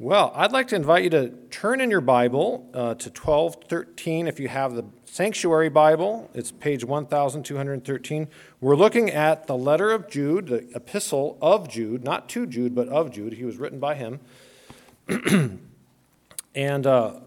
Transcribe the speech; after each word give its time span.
Well, 0.00 0.32
I'd 0.34 0.50
like 0.50 0.66
to 0.68 0.74
invite 0.74 1.04
you 1.04 1.10
to 1.10 1.28
turn 1.52 1.80
in 1.80 1.88
your 1.88 2.00
Bible 2.00 2.68
uh, 2.74 2.94
to 2.94 3.10
1213 3.10 4.26
if 4.26 4.40
you 4.40 4.48
have 4.48 4.74
the 4.74 4.84
Sanctuary 5.04 5.68
Bible. 5.68 6.28
It's 6.34 6.50
page 6.50 6.84
1213. 6.84 8.28
We're 8.60 8.74
looking 8.74 9.10
at 9.10 9.46
the 9.46 9.56
letter 9.56 9.92
of 9.92 10.10
Jude, 10.10 10.48
the 10.48 10.68
epistle 10.74 11.38
of 11.40 11.68
Jude, 11.68 12.02
not 12.02 12.28
to 12.30 12.44
Jude, 12.44 12.74
but 12.74 12.88
of 12.88 13.12
Jude. 13.12 13.34
He 13.34 13.44
was 13.44 13.58
written 13.58 13.78
by 13.78 13.94
him. 13.94 14.18
and 16.56 16.86
uh, 16.88 17.20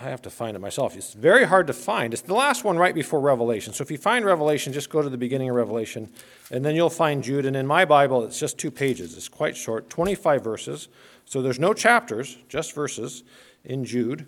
I 0.00 0.04
have 0.04 0.22
to 0.22 0.30
find 0.30 0.56
it 0.56 0.60
myself. 0.60 0.96
It's 0.96 1.14
very 1.14 1.44
hard 1.44 1.68
to 1.68 1.72
find. 1.72 2.12
It's 2.12 2.22
the 2.22 2.34
last 2.34 2.64
one 2.64 2.76
right 2.76 2.94
before 2.94 3.20
Revelation. 3.20 3.72
So 3.72 3.82
if 3.82 3.92
you 3.92 3.98
find 3.98 4.24
Revelation, 4.24 4.72
just 4.72 4.90
go 4.90 5.02
to 5.02 5.08
the 5.08 5.16
beginning 5.16 5.50
of 5.50 5.54
Revelation, 5.54 6.10
and 6.50 6.64
then 6.64 6.74
you'll 6.74 6.90
find 6.90 7.22
Jude. 7.22 7.46
And 7.46 7.54
in 7.54 7.64
my 7.64 7.84
Bible, 7.84 8.24
it's 8.24 8.40
just 8.40 8.58
two 8.58 8.72
pages. 8.72 9.16
It's 9.16 9.28
quite 9.28 9.56
short, 9.56 9.88
25 9.90 10.42
verses. 10.42 10.88
So 11.24 11.42
there's 11.42 11.60
no 11.60 11.72
chapters, 11.72 12.38
just 12.48 12.74
verses 12.74 13.22
in 13.64 13.84
Jude. 13.84 14.26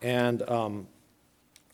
And 0.00 0.48
um, 0.48 0.86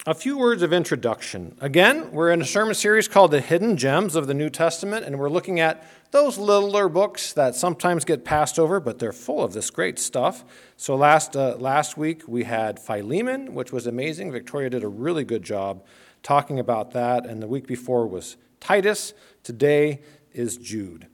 a 0.06 0.12
few 0.12 0.36
words 0.36 0.60
of 0.60 0.70
introduction. 0.70 1.56
Again, 1.62 2.12
we're 2.12 2.30
in 2.30 2.42
a 2.42 2.44
sermon 2.44 2.74
series 2.74 3.08
called 3.08 3.30
The 3.30 3.40
Hidden 3.40 3.78
Gems 3.78 4.14
of 4.16 4.26
the 4.26 4.34
New 4.34 4.50
Testament, 4.50 5.06
and 5.06 5.18
we're 5.18 5.30
looking 5.30 5.60
at 5.60 5.82
those 6.10 6.36
littler 6.36 6.90
books 6.90 7.32
that 7.32 7.54
sometimes 7.54 8.04
get 8.04 8.22
passed 8.22 8.58
over, 8.58 8.80
but 8.80 8.98
they're 8.98 9.14
full 9.14 9.42
of 9.42 9.54
this 9.54 9.70
great 9.70 9.98
stuff. 9.98 10.44
So 10.76 10.94
last, 10.94 11.34
uh, 11.34 11.56
last 11.56 11.96
week 11.96 12.28
we 12.28 12.44
had 12.44 12.78
Philemon, 12.78 13.54
which 13.54 13.72
was 13.72 13.86
amazing. 13.86 14.30
Victoria 14.30 14.68
did 14.68 14.84
a 14.84 14.88
really 14.88 15.24
good 15.24 15.42
job 15.42 15.82
talking 16.22 16.58
about 16.58 16.90
that, 16.90 17.24
and 17.24 17.42
the 17.42 17.48
week 17.48 17.66
before 17.66 18.06
was 18.06 18.36
Titus. 18.60 19.14
Today 19.42 20.02
is 20.34 20.58
Jude. 20.58 21.06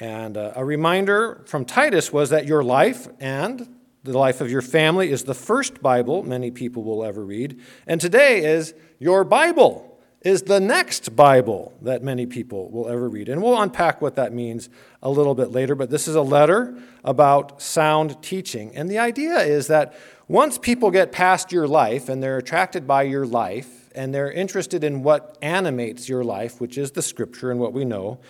And 0.00 0.36
uh, 0.36 0.52
a 0.56 0.64
reminder 0.64 1.44
from 1.46 1.64
Titus 1.64 2.12
was 2.12 2.30
that 2.30 2.44
your 2.46 2.64
life 2.64 3.06
and 3.20 3.68
the 4.04 4.18
life 4.18 4.40
of 4.40 4.50
your 4.50 4.62
family 4.62 5.10
is 5.10 5.24
the 5.24 5.34
first 5.34 5.80
Bible 5.80 6.22
many 6.22 6.50
people 6.50 6.82
will 6.82 7.04
ever 7.04 7.24
read. 7.24 7.60
And 7.86 8.00
today 8.00 8.44
is 8.44 8.74
your 8.98 9.24
Bible 9.24 9.88
is 10.22 10.42
the 10.42 10.60
next 10.60 11.16
Bible 11.16 11.72
that 11.82 12.02
many 12.02 12.26
people 12.26 12.70
will 12.70 12.88
ever 12.88 13.08
read. 13.08 13.28
And 13.28 13.42
we'll 13.42 13.60
unpack 13.60 14.00
what 14.00 14.14
that 14.16 14.32
means 14.32 14.68
a 15.02 15.10
little 15.10 15.34
bit 15.34 15.50
later, 15.50 15.74
but 15.74 15.90
this 15.90 16.06
is 16.06 16.14
a 16.14 16.22
letter 16.22 16.76
about 17.04 17.60
sound 17.60 18.22
teaching. 18.22 18.74
And 18.76 18.88
the 18.88 18.98
idea 18.98 19.38
is 19.38 19.66
that 19.66 19.94
once 20.28 20.58
people 20.58 20.90
get 20.90 21.10
past 21.10 21.50
your 21.50 21.66
life 21.66 22.08
and 22.08 22.22
they're 22.22 22.38
attracted 22.38 22.86
by 22.86 23.02
your 23.02 23.26
life 23.26 23.90
and 23.94 24.14
they're 24.14 24.30
interested 24.30 24.84
in 24.84 25.02
what 25.02 25.36
animates 25.42 26.08
your 26.08 26.22
life, 26.22 26.60
which 26.60 26.78
is 26.78 26.92
the 26.92 27.02
scripture 27.02 27.50
and 27.50 27.58
what 27.58 27.72
we 27.72 27.84
know, 27.84 28.20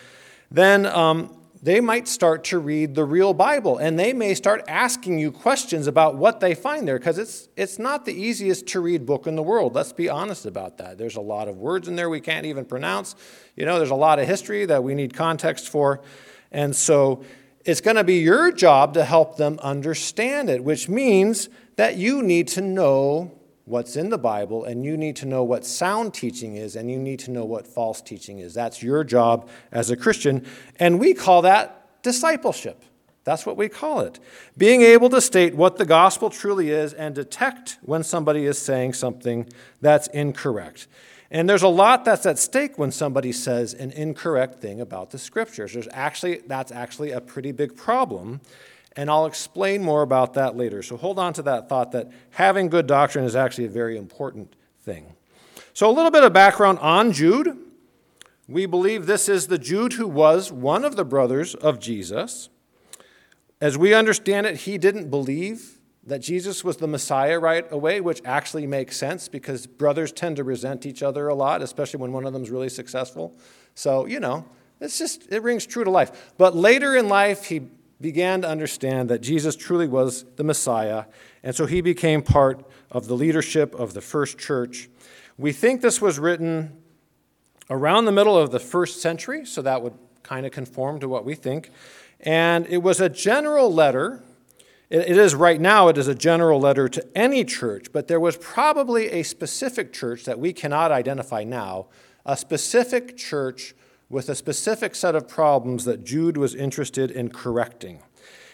then 0.51 0.87
um, 0.87 1.35
they 1.63 1.81
might 1.81 2.09
start 2.09 2.43
to 2.43 2.59
read 2.59 2.97
the 2.97 3.05
real 3.05 3.33
Bible 3.33 3.79
and 3.79 3.97
they 3.97 4.13
may 4.13 4.35
start 4.35 4.65
asking 4.67 5.21
you 5.21 5.31
questions 5.31 5.87
about 5.87 6.17
what 6.17 6.41
they 6.41 6.57
find 6.57 6.89
there 6.89 6.99
because 6.99 7.19
it's, 7.19 7.49
it's 7.57 7.79
not 7.79 8.05
the 8.05 8.13
easiest 8.13 8.67
to 8.69 8.81
read 8.81 9.07
book 9.07 9.29
in 9.29 9.37
the 9.37 9.43
world. 9.43 9.73
Let's 9.73 9.93
be 9.93 10.09
honest 10.09 10.45
about 10.45 10.79
that. 10.79 10.99
There's 10.99 11.15
a 11.15 11.21
lot 11.21 11.47
of 11.47 11.59
words 11.59 11.87
in 11.87 11.95
there 11.95 12.11
we 12.11 12.21
can't 12.21 12.47
even 12.47 12.65
pronounce. 12.65 13.15
You 13.55 13.65
know, 13.65 13.79
there's 13.79 13.91
a 13.91 13.95
lot 13.95 14.19
of 14.19 14.27
history 14.27 14.67
that 14.67 14.83
we 14.83 14.97
need 14.97 15.15
context 15.15 15.69
for. 15.69 16.01
And 16.51 16.75
so 16.75 17.25
it's 17.65 17.81
going 17.81 17.97
to 17.97 18.05
be 18.05 18.19
your 18.19 18.51
job 18.51 18.95
to 18.95 19.05
help 19.05 19.37
them 19.37 19.61
understand 19.63 20.51
it, 20.51 20.65
which 20.65 20.89
means 20.89 21.49
that 21.77 21.97
you 21.97 22.23
need 22.23 22.49
to 22.49 22.61
know 22.61 23.39
what's 23.65 23.97
in 23.97 24.11
the 24.11 24.19
Bible, 24.19 24.65
and 24.65 24.85
you 24.85 24.97
need 24.97 25.17
to 25.17 25.27
know 25.27 25.45
what 25.45 25.65
sound 25.65 26.15
teaching 26.15 26.57
is, 26.57 26.77
and 26.77 26.91
you 26.91 26.99
need 26.99 27.19
to 27.21 27.31
know 27.31 27.45
what 27.45 27.67
false 27.67 28.01
teaching 28.01 28.39
is. 28.39 28.55
That's 28.55 28.83
your 28.83 29.05
job 29.05 29.49
as 29.71 29.91
a 29.91 29.97
Christian, 29.97 30.45
and 30.77 30.99
we 30.99 31.15
call 31.15 31.43
that 31.43 32.03
discipleship. 32.03 32.85
That's 33.25 33.47
what 33.47 33.57
we 33.57 33.69
call 33.69 34.01
it. 34.01 34.19
Being 34.57 34.83
able 34.83 35.09
to 35.11 35.21
state 35.21 35.55
what 35.55 35.77
the 35.77 35.85
gospel 35.85 36.29
truly 36.29 36.71
is 36.71 36.93
and 36.93 37.15
detect 37.15 37.79
when 37.83 38.03
somebody 38.03 38.47
is 38.47 38.59
saying 38.59 38.95
something 38.95 39.49
that's 39.81 40.09
incorrect. 40.09 40.89
And 41.31 41.49
there's 41.49 41.63
a 41.63 41.69
lot 41.69 42.05
that's 42.05 42.27
at 42.27 42.39
stake 42.39 42.79
when 42.79 42.91
somebody 42.91 43.33
says 43.33 43.75
an 43.75 43.93
incorrect 43.93 44.61
thing 44.61 44.81
about 44.81 45.11
the 45.11 45.19
scriptures. 45.19 45.73
There's 45.73 45.89
actually, 45.93 46.43
that's 46.47 46.73
actually 46.73 47.13
a 47.13 47.21
pretty 47.21 47.53
big 47.53 47.77
problem. 47.77 48.41
And 48.97 49.11
I'll 49.11 49.27
explain 49.27 49.83
more 49.83 50.03
about 50.03 50.35
that 50.35 50.57
later. 50.57 50.83
So 50.83 50.97
hold 50.97 51.19
on 51.19 51.33
to 51.35 51.43
that 51.43 51.69
thought 51.69 51.93
that 51.93 52.11
having 52.31 52.69
good 52.69 52.87
doctrine 52.87 53.25
is 53.25 53.35
actually 53.35 53.65
a 53.65 53.71
very 53.71 53.97
important 53.97 54.55
thing. 54.81 55.15
So, 55.75 55.89
a 55.89 55.93
little 55.93 56.11
bit 56.11 56.23
of 56.23 56.33
background 56.33 56.79
on 56.81 57.13
Jude. 57.13 57.57
We 58.49 58.67
believe 58.67 59.07
this 59.07 59.29
is 59.29 59.47
the 59.47 59.57
Jude 59.57 59.95
who 59.95 60.07
was 60.07 60.53
one 60.53 60.85
of 60.85 60.97
the 60.97 61.05
brothers 61.05 61.55
of 61.55 61.79
Jesus. 61.81 62.51
As 63.61 63.79
we 63.79 63.95
understand 63.95 64.47
it, 64.47 64.57
he 64.57 64.77
didn't 64.77 65.09
believe 65.09 65.79
that 66.05 66.19
Jesus 66.19 66.65
was 66.65 66.79
the 66.79 66.89
Messiah 66.89 67.39
right 67.39 67.65
away, 67.71 68.01
which 68.01 68.21
actually 68.25 68.67
makes 68.67 68.97
sense 68.97 69.29
because 69.29 69.67
brothers 69.67 70.13
tend 70.13 70.37
to 70.37 70.45
resent 70.45 70.85
each 70.85 71.03
other 71.03 71.29
a 71.29 71.35
lot, 71.35 71.63
especially 71.63 72.01
when 72.01 72.13
one 72.13 72.27
of 72.27 72.33
them 72.33 72.43
is 72.43 72.51
really 72.51 72.69
successful. 72.69 73.35
So, 73.75 74.07
you 74.07 74.19
know, 74.19 74.45
it's 74.81 74.99
just, 74.99 75.31
it 75.33 75.43
rings 75.43 75.65
true 75.65 75.85
to 75.85 75.91
life. 75.91 76.35
But 76.37 76.57
later 76.57 76.97
in 76.97 77.09
life, 77.09 77.45
he 77.45 77.63
began 78.03 78.43
to 78.43 78.49
understand 78.49 79.09
that 79.09 79.21
Jesus 79.21 79.57
truly 79.57 79.87
was 79.87 80.25
the 80.37 80.45
Messiah, 80.45 81.05
and 81.43 81.55
so 81.55 81.65
he 81.67 81.81
became 81.81 82.21
part 82.21 82.69
of 82.91 83.07
the 83.07 83.15
leadership 83.15 83.75
of 83.75 83.95
the 83.95 84.01
first 84.01 84.39
church. 84.39 84.91
We 85.39 85.53
think 85.53 85.81
this 85.81 86.03
was 86.03 86.19
written 86.19 86.77
around 87.71 88.05
the 88.05 88.13
middle 88.13 88.37
of 88.37 88.51
the 88.51 88.61
first 88.61 89.01
century, 89.01 89.47
so 89.47 89.63
that 89.63 89.81
would 89.81 89.95
kind 90.23 90.45
of 90.45 90.53
conform 90.53 91.01
to 91.01 91.09
what 91.09 91.25
we 91.25 91.35
think. 91.35 91.71
And 92.21 92.67
it 92.67 92.79
was 92.79 93.01
a 93.01 93.09
general 93.09 93.73
letter. 93.73 94.23
It 94.91 95.17
is 95.17 95.35
right 95.35 95.61
now, 95.61 95.89
it 95.89 95.97
is 95.97 96.07
a 96.07 96.15
general 96.15 96.61
letter 96.61 96.89
to 96.89 97.07
any 97.17 97.45
church, 97.45 97.87
but 97.93 98.09
there 98.09 98.21
was 98.21 98.37
probably 98.37 99.09
a 99.09 99.23
specific 99.23 99.93
church 99.93 100.25
that 100.25 100.39
we 100.39 100.53
cannot 100.53 100.93
identify 100.93 101.45
now, 101.45 101.87
a 102.27 102.37
specific 102.37 103.17
church 103.17 103.75
with 104.13 104.29
a 104.29 104.35
specific 104.35 104.95
set 104.95 105.15
of 105.15 105.27
problems 105.27 105.87
that 105.87 106.05
Jude 106.05 106.37
was 106.37 106.55
interested 106.55 107.11
in 107.11 107.31
correcting. 107.31 108.03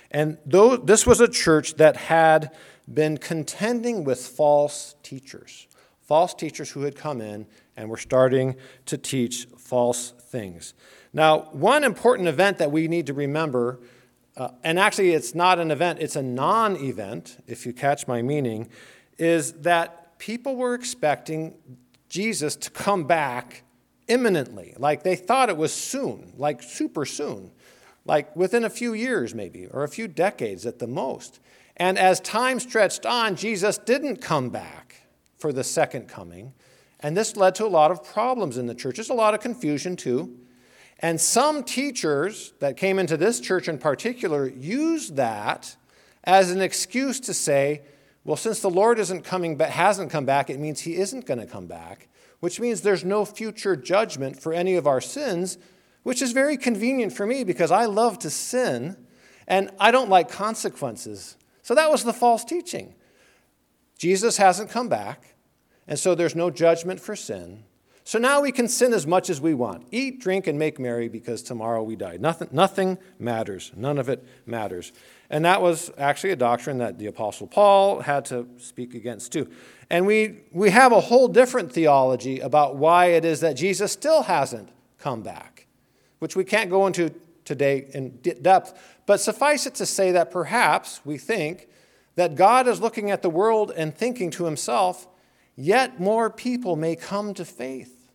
And 0.08 0.38
though 0.46 0.76
this 0.76 1.04
was 1.04 1.20
a 1.20 1.26
church 1.26 1.74
that 1.74 1.96
had 1.96 2.52
been 2.90 3.18
contending 3.18 4.04
with 4.04 4.24
false 4.24 4.94
teachers, 5.02 5.66
false 6.00 6.32
teachers 6.32 6.70
who 6.70 6.82
had 6.82 6.94
come 6.94 7.20
in 7.20 7.44
and 7.76 7.90
were 7.90 7.96
starting 7.96 8.54
to 8.86 8.96
teach 8.96 9.48
false 9.58 10.12
things. 10.20 10.74
Now, 11.12 11.48
one 11.50 11.82
important 11.82 12.28
event 12.28 12.58
that 12.58 12.70
we 12.70 12.86
need 12.86 13.06
to 13.08 13.12
remember, 13.12 13.80
uh, 14.36 14.50
and 14.62 14.78
actually 14.78 15.10
it's 15.10 15.34
not 15.34 15.58
an 15.58 15.72
event, 15.72 15.98
it's 16.00 16.14
a 16.14 16.22
non 16.22 16.76
event, 16.76 17.42
if 17.48 17.66
you 17.66 17.72
catch 17.72 18.06
my 18.06 18.22
meaning, 18.22 18.68
is 19.18 19.54
that 19.54 20.18
people 20.20 20.54
were 20.54 20.74
expecting 20.74 21.54
Jesus 22.08 22.54
to 22.54 22.70
come 22.70 23.04
back 23.04 23.64
imminently, 24.08 24.74
like 24.78 25.02
they 25.02 25.16
thought 25.16 25.48
it 25.48 25.56
was 25.56 25.72
soon, 25.72 26.32
like 26.36 26.62
super 26.62 27.04
soon, 27.04 27.50
like 28.04 28.34
within 28.34 28.64
a 28.64 28.70
few 28.70 28.94
years 28.94 29.34
maybe, 29.34 29.66
or 29.66 29.84
a 29.84 29.88
few 29.88 30.08
decades 30.08 30.66
at 30.66 30.78
the 30.78 30.86
most. 30.86 31.40
And 31.76 31.98
as 31.98 32.18
time 32.20 32.58
stretched 32.58 33.06
on, 33.06 33.36
Jesus 33.36 33.78
didn't 33.78 34.16
come 34.16 34.50
back 34.50 35.02
for 35.38 35.52
the 35.52 35.62
second 35.62 36.08
coming. 36.08 36.52
And 37.00 37.16
this 37.16 37.36
led 37.36 37.54
to 37.56 37.66
a 37.66 37.68
lot 37.68 37.92
of 37.92 38.02
problems 38.02 38.58
in 38.58 38.66
the 38.66 38.74
church. 38.74 38.96
There's 38.96 39.10
a 39.10 39.14
lot 39.14 39.34
of 39.34 39.40
confusion 39.40 39.94
too. 39.94 40.36
And 41.00 41.20
some 41.20 41.62
teachers 41.62 42.54
that 42.58 42.76
came 42.76 42.98
into 42.98 43.16
this 43.16 43.38
church 43.38 43.68
in 43.68 43.78
particular 43.78 44.48
used 44.48 45.14
that 45.14 45.76
as 46.24 46.50
an 46.50 46.60
excuse 46.60 47.20
to 47.20 47.34
say, 47.34 47.82
well, 48.24 48.36
since 48.36 48.58
the 48.60 48.70
Lord 48.70 48.98
isn't 48.98 49.22
coming 49.22 49.56
but 49.56 49.70
hasn't 49.70 50.10
come 50.10 50.24
back, 50.24 50.50
it 50.50 50.58
means 50.58 50.80
he 50.80 50.96
isn't 50.96 51.24
going 51.24 51.38
to 51.38 51.46
come 51.46 51.66
back 51.66 52.08
which 52.40 52.60
means 52.60 52.80
there's 52.80 53.04
no 53.04 53.24
future 53.24 53.76
judgment 53.76 54.40
for 54.40 54.52
any 54.52 54.74
of 54.74 54.86
our 54.86 55.00
sins, 55.00 55.58
which 56.02 56.22
is 56.22 56.32
very 56.32 56.56
convenient 56.56 57.12
for 57.12 57.26
me 57.26 57.44
because 57.44 57.70
I 57.70 57.86
love 57.86 58.18
to 58.20 58.30
sin 58.30 58.96
and 59.46 59.70
I 59.80 59.90
don't 59.90 60.10
like 60.10 60.30
consequences. 60.30 61.36
So 61.62 61.74
that 61.74 61.90
was 61.90 62.04
the 62.04 62.12
false 62.12 62.44
teaching. 62.44 62.94
Jesus 63.96 64.36
hasn't 64.36 64.70
come 64.70 64.88
back, 64.88 65.34
and 65.88 65.98
so 65.98 66.14
there's 66.14 66.36
no 66.36 66.50
judgment 66.50 67.00
for 67.00 67.16
sin. 67.16 67.64
So 68.04 68.18
now 68.18 68.40
we 68.40 68.52
can 68.52 68.68
sin 68.68 68.94
as 68.94 69.06
much 69.06 69.28
as 69.28 69.40
we 69.40 69.52
want. 69.52 69.86
Eat, 69.90 70.20
drink, 70.20 70.46
and 70.46 70.58
make 70.58 70.78
merry 70.78 71.08
because 71.08 71.42
tomorrow 71.42 71.82
we 71.82 71.94
die. 71.94 72.16
Nothing, 72.18 72.48
nothing 72.52 72.98
matters. 73.18 73.70
None 73.76 73.98
of 73.98 74.08
it 74.08 74.24
matters. 74.46 74.92
And 75.30 75.44
that 75.44 75.60
was 75.60 75.90
actually 75.98 76.30
a 76.30 76.36
doctrine 76.36 76.78
that 76.78 76.98
the 76.98 77.06
Apostle 77.06 77.46
Paul 77.46 78.00
had 78.00 78.24
to 78.26 78.48
speak 78.56 78.94
against 78.94 79.32
too. 79.32 79.48
And 79.90 80.06
we, 80.06 80.40
we 80.52 80.70
have 80.70 80.92
a 80.92 81.00
whole 81.00 81.28
different 81.28 81.72
theology 81.72 82.40
about 82.40 82.76
why 82.76 83.06
it 83.06 83.24
is 83.24 83.40
that 83.40 83.54
Jesus 83.54 83.92
still 83.92 84.22
hasn't 84.22 84.70
come 84.98 85.22
back, 85.22 85.66
which 86.18 86.34
we 86.34 86.44
can't 86.44 86.70
go 86.70 86.86
into 86.86 87.12
today 87.44 87.88
in 87.92 88.18
depth. 88.42 88.98
But 89.06 89.20
suffice 89.20 89.66
it 89.66 89.74
to 89.76 89.86
say 89.86 90.12
that 90.12 90.30
perhaps 90.30 91.00
we 91.04 91.18
think 91.18 91.68
that 92.16 92.34
God 92.34 92.66
is 92.66 92.80
looking 92.80 93.10
at 93.10 93.22
the 93.22 93.30
world 93.30 93.72
and 93.74 93.94
thinking 93.94 94.30
to 94.32 94.44
himself, 94.44 95.06
yet 95.56 96.00
more 96.00 96.30
people 96.30 96.74
may 96.74 96.96
come 96.96 97.32
to 97.34 97.44
faith. 97.44 98.10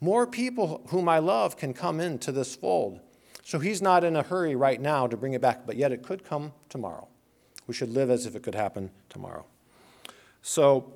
More 0.00 0.26
people 0.26 0.82
whom 0.88 1.08
I 1.08 1.18
love 1.18 1.56
can 1.56 1.74
come 1.74 2.00
into 2.00 2.32
this 2.32 2.56
fold. 2.56 3.00
So 3.42 3.58
he's 3.58 3.82
not 3.82 4.04
in 4.04 4.16
a 4.16 4.22
hurry 4.22 4.54
right 4.54 4.80
now 4.80 5.06
to 5.06 5.16
bring 5.16 5.34
it 5.34 5.40
back, 5.40 5.66
but 5.66 5.76
yet 5.76 5.92
it 5.92 6.02
could 6.02 6.24
come 6.24 6.52
tomorrow. 6.68 7.08
We 7.66 7.74
should 7.74 7.90
live 7.90 8.10
as 8.10 8.26
if 8.26 8.34
it 8.34 8.42
could 8.42 8.54
happen 8.54 8.90
tomorrow. 9.08 9.44
So 10.42 10.92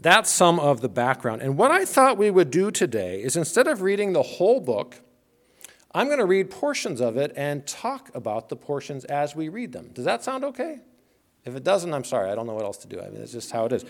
that's 0.00 0.30
some 0.30 0.58
of 0.60 0.80
the 0.80 0.88
background. 0.88 1.42
And 1.42 1.56
what 1.56 1.70
I 1.70 1.84
thought 1.84 2.18
we 2.18 2.30
would 2.30 2.50
do 2.50 2.70
today 2.70 3.22
is 3.22 3.36
instead 3.36 3.66
of 3.66 3.82
reading 3.82 4.12
the 4.12 4.22
whole 4.22 4.60
book, 4.60 5.00
I'm 5.94 6.06
going 6.06 6.18
to 6.18 6.26
read 6.26 6.50
portions 6.50 7.00
of 7.00 7.16
it 7.16 7.32
and 7.36 7.66
talk 7.66 8.10
about 8.14 8.48
the 8.48 8.56
portions 8.56 9.04
as 9.04 9.36
we 9.36 9.48
read 9.48 9.72
them. 9.72 9.90
Does 9.92 10.04
that 10.04 10.24
sound 10.24 10.44
okay? 10.44 10.80
If 11.44 11.54
it 11.54 11.62
doesn't, 11.62 11.92
I'm 11.92 12.04
sorry. 12.04 12.30
I 12.30 12.34
don't 12.34 12.46
know 12.46 12.54
what 12.54 12.64
else 12.64 12.78
to 12.78 12.88
do. 12.88 13.00
I 13.00 13.10
mean, 13.10 13.20
it's 13.20 13.32
just 13.32 13.52
how 13.52 13.66
it 13.66 13.72
is. 13.72 13.84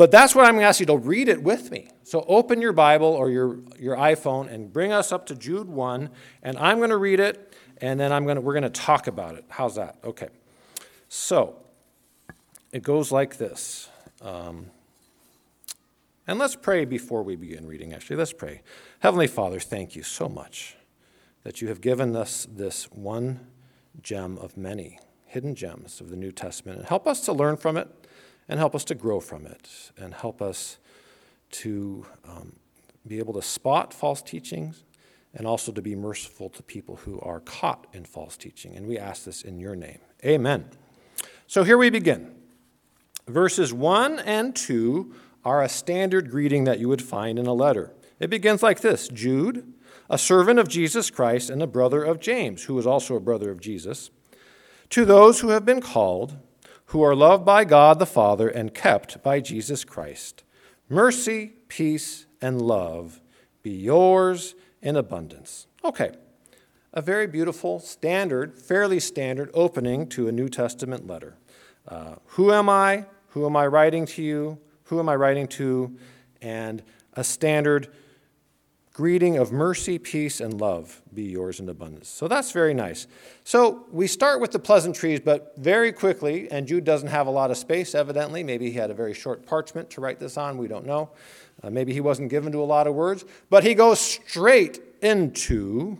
But 0.00 0.10
that's 0.10 0.34
what 0.34 0.46
I'm 0.46 0.52
going 0.52 0.62
to 0.62 0.66
ask 0.66 0.80
you 0.80 0.86
to 0.86 0.96
read 0.96 1.28
it 1.28 1.42
with 1.42 1.70
me. 1.70 1.90
So 2.04 2.24
open 2.26 2.62
your 2.62 2.72
Bible 2.72 3.08
or 3.08 3.28
your, 3.28 3.58
your 3.78 3.98
iPhone 3.98 4.50
and 4.50 4.72
bring 4.72 4.92
us 4.92 5.12
up 5.12 5.26
to 5.26 5.34
Jude 5.34 5.68
1, 5.68 6.08
and 6.42 6.56
I'm 6.56 6.78
going 6.78 6.88
to 6.88 6.96
read 6.96 7.20
it, 7.20 7.52
and 7.82 8.00
then 8.00 8.10
I'm 8.10 8.24
going 8.24 8.36
to, 8.36 8.40
we're 8.40 8.54
going 8.54 8.62
to 8.62 8.70
talk 8.70 9.08
about 9.08 9.34
it. 9.34 9.44
How's 9.50 9.74
that? 9.74 9.98
Okay. 10.02 10.28
So 11.10 11.56
it 12.72 12.82
goes 12.82 13.12
like 13.12 13.36
this. 13.36 13.90
Um, 14.22 14.70
and 16.26 16.38
let's 16.38 16.56
pray 16.56 16.86
before 16.86 17.22
we 17.22 17.36
begin 17.36 17.66
reading, 17.66 17.92
actually. 17.92 18.16
Let's 18.16 18.32
pray. 18.32 18.62
Heavenly 19.00 19.26
Father, 19.26 19.60
thank 19.60 19.94
you 19.94 20.02
so 20.02 20.30
much 20.30 20.76
that 21.42 21.60
you 21.60 21.68
have 21.68 21.82
given 21.82 22.16
us 22.16 22.46
this 22.50 22.84
one 22.84 23.40
gem 24.00 24.38
of 24.38 24.56
many 24.56 24.98
hidden 25.26 25.54
gems 25.54 26.00
of 26.00 26.08
the 26.08 26.16
New 26.16 26.32
Testament. 26.32 26.78
And 26.78 26.88
help 26.88 27.06
us 27.06 27.20
to 27.26 27.34
learn 27.34 27.58
from 27.58 27.76
it, 27.76 27.86
and 28.50 28.58
help 28.58 28.74
us 28.74 28.84
to 28.84 28.96
grow 28.96 29.20
from 29.20 29.46
it, 29.46 29.92
and 29.96 30.12
help 30.12 30.42
us 30.42 30.76
to 31.52 32.04
um, 32.28 32.56
be 33.06 33.20
able 33.20 33.32
to 33.32 33.42
spot 33.42 33.94
false 33.94 34.20
teachings 34.20 34.82
and 35.32 35.46
also 35.46 35.70
to 35.70 35.80
be 35.80 35.94
merciful 35.94 36.48
to 36.48 36.62
people 36.64 36.96
who 36.96 37.20
are 37.20 37.38
caught 37.38 37.86
in 37.92 38.04
false 38.04 38.36
teaching. 38.36 38.76
And 38.76 38.88
we 38.88 38.98
ask 38.98 39.24
this 39.24 39.42
in 39.42 39.60
your 39.60 39.76
name. 39.76 40.00
Amen. 40.24 40.68
So 41.46 41.62
here 41.62 41.78
we 41.78 41.90
begin. 41.90 42.34
Verses 43.28 43.72
1 43.72 44.18
and 44.18 44.56
2 44.56 45.14
are 45.44 45.62
a 45.62 45.68
standard 45.68 46.28
greeting 46.28 46.64
that 46.64 46.80
you 46.80 46.88
would 46.88 47.02
find 47.02 47.38
in 47.38 47.46
a 47.46 47.54
letter. 47.54 47.92
It 48.18 48.30
begins 48.30 48.64
like 48.64 48.80
this 48.80 49.06
Jude, 49.06 49.72
a 50.10 50.18
servant 50.18 50.58
of 50.58 50.66
Jesus 50.66 51.08
Christ 51.08 51.50
and 51.50 51.62
a 51.62 51.68
brother 51.68 52.02
of 52.02 52.18
James, 52.18 52.64
who 52.64 52.76
is 52.80 52.86
also 52.86 53.14
a 53.14 53.20
brother 53.20 53.52
of 53.52 53.60
Jesus, 53.60 54.10
to 54.90 55.04
those 55.04 55.38
who 55.38 55.50
have 55.50 55.64
been 55.64 55.80
called, 55.80 56.36
who 56.90 57.02
are 57.02 57.14
loved 57.14 57.44
by 57.44 57.64
God 57.64 58.00
the 58.00 58.06
Father 58.06 58.48
and 58.48 58.74
kept 58.74 59.22
by 59.22 59.38
Jesus 59.38 59.84
Christ. 59.84 60.42
Mercy, 60.88 61.52
peace, 61.68 62.26
and 62.42 62.60
love 62.60 63.20
be 63.62 63.70
yours 63.70 64.56
in 64.82 64.96
abundance. 64.96 65.68
Okay, 65.84 66.10
a 66.92 67.00
very 67.00 67.28
beautiful, 67.28 67.78
standard, 67.78 68.58
fairly 68.58 68.98
standard 68.98 69.50
opening 69.54 70.08
to 70.08 70.26
a 70.26 70.32
New 70.32 70.48
Testament 70.48 71.06
letter. 71.06 71.36
Uh, 71.86 72.16
who 72.26 72.52
am 72.52 72.68
I? 72.68 73.06
Who 73.28 73.46
am 73.46 73.56
I 73.56 73.68
writing 73.68 74.04
to 74.06 74.22
you? 74.22 74.58
Who 74.84 74.98
am 74.98 75.08
I 75.08 75.14
writing 75.14 75.46
to? 75.48 75.96
And 76.42 76.82
a 77.14 77.22
standard 77.22 77.88
greeting 79.00 79.38
of 79.38 79.50
mercy, 79.50 79.98
peace, 79.98 80.42
and 80.42 80.60
love 80.60 81.00
be 81.14 81.22
yours 81.22 81.58
in 81.58 81.70
abundance. 81.70 82.06
So 82.06 82.28
that's 82.28 82.52
very 82.52 82.74
nice. 82.74 83.06
So 83.44 83.86
we 83.90 84.06
start 84.06 84.42
with 84.42 84.50
the 84.50 84.58
pleasantries, 84.58 85.20
but 85.20 85.54
very 85.56 85.90
quickly, 85.90 86.50
and 86.50 86.66
Jude 86.66 86.84
doesn't 86.84 87.08
have 87.08 87.26
a 87.26 87.30
lot 87.30 87.50
of 87.50 87.56
space, 87.56 87.94
evidently. 87.94 88.44
Maybe 88.44 88.70
he 88.70 88.76
had 88.76 88.90
a 88.90 88.94
very 88.94 89.14
short 89.14 89.46
parchment 89.46 89.88
to 89.92 90.02
write 90.02 90.20
this 90.20 90.36
on. 90.36 90.58
We 90.58 90.68
don't 90.68 90.84
know. 90.84 91.08
Uh, 91.62 91.70
maybe 91.70 91.94
he 91.94 92.02
wasn't 92.02 92.28
given 92.28 92.52
to 92.52 92.58
a 92.62 92.68
lot 92.68 92.86
of 92.86 92.94
words, 92.94 93.24
but 93.48 93.64
he 93.64 93.74
goes 93.74 93.98
straight 93.98 94.82
into 95.00 95.96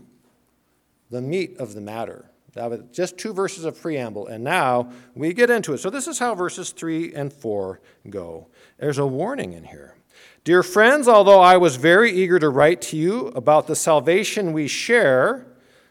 the 1.08 1.22
meat 1.22 1.56
of 1.56 1.72
the 1.72 1.80
matter. 1.80 2.26
Just 2.92 3.16
two 3.16 3.32
verses 3.32 3.64
of 3.64 3.80
preamble, 3.80 4.26
and 4.26 4.44
now 4.44 4.92
we 5.14 5.32
get 5.32 5.48
into 5.48 5.72
it. 5.72 5.78
So, 5.78 5.88
this 5.88 6.06
is 6.06 6.18
how 6.18 6.34
verses 6.34 6.72
3 6.72 7.14
and 7.14 7.32
4 7.32 7.80
go. 8.10 8.48
There's 8.76 8.98
a 8.98 9.06
warning 9.06 9.54
in 9.54 9.64
here. 9.64 9.94
Dear 10.42 10.62
friends, 10.62 11.06
although 11.06 11.40
I 11.40 11.58
was 11.58 11.76
very 11.76 12.12
eager 12.12 12.38
to 12.38 12.48
write 12.48 12.80
to 12.82 12.96
you 12.96 13.26
about 13.28 13.66
the 13.66 13.76
salvation 13.76 14.54
we 14.54 14.68
share, 14.68 15.46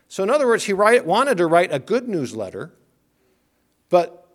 so 0.07 0.23
in 0.23 0.31
other 0.31 0.47
words, 0.47 0.63
he 0.63 0.73
write, 0.73 1.05
wanted 1.05 1.37
to 1.37 1.45
write 1.45 1.71
a 1.71 1.77
good 1.77 2.09
newsletter, 2.09 2.73
but 3.89 4.27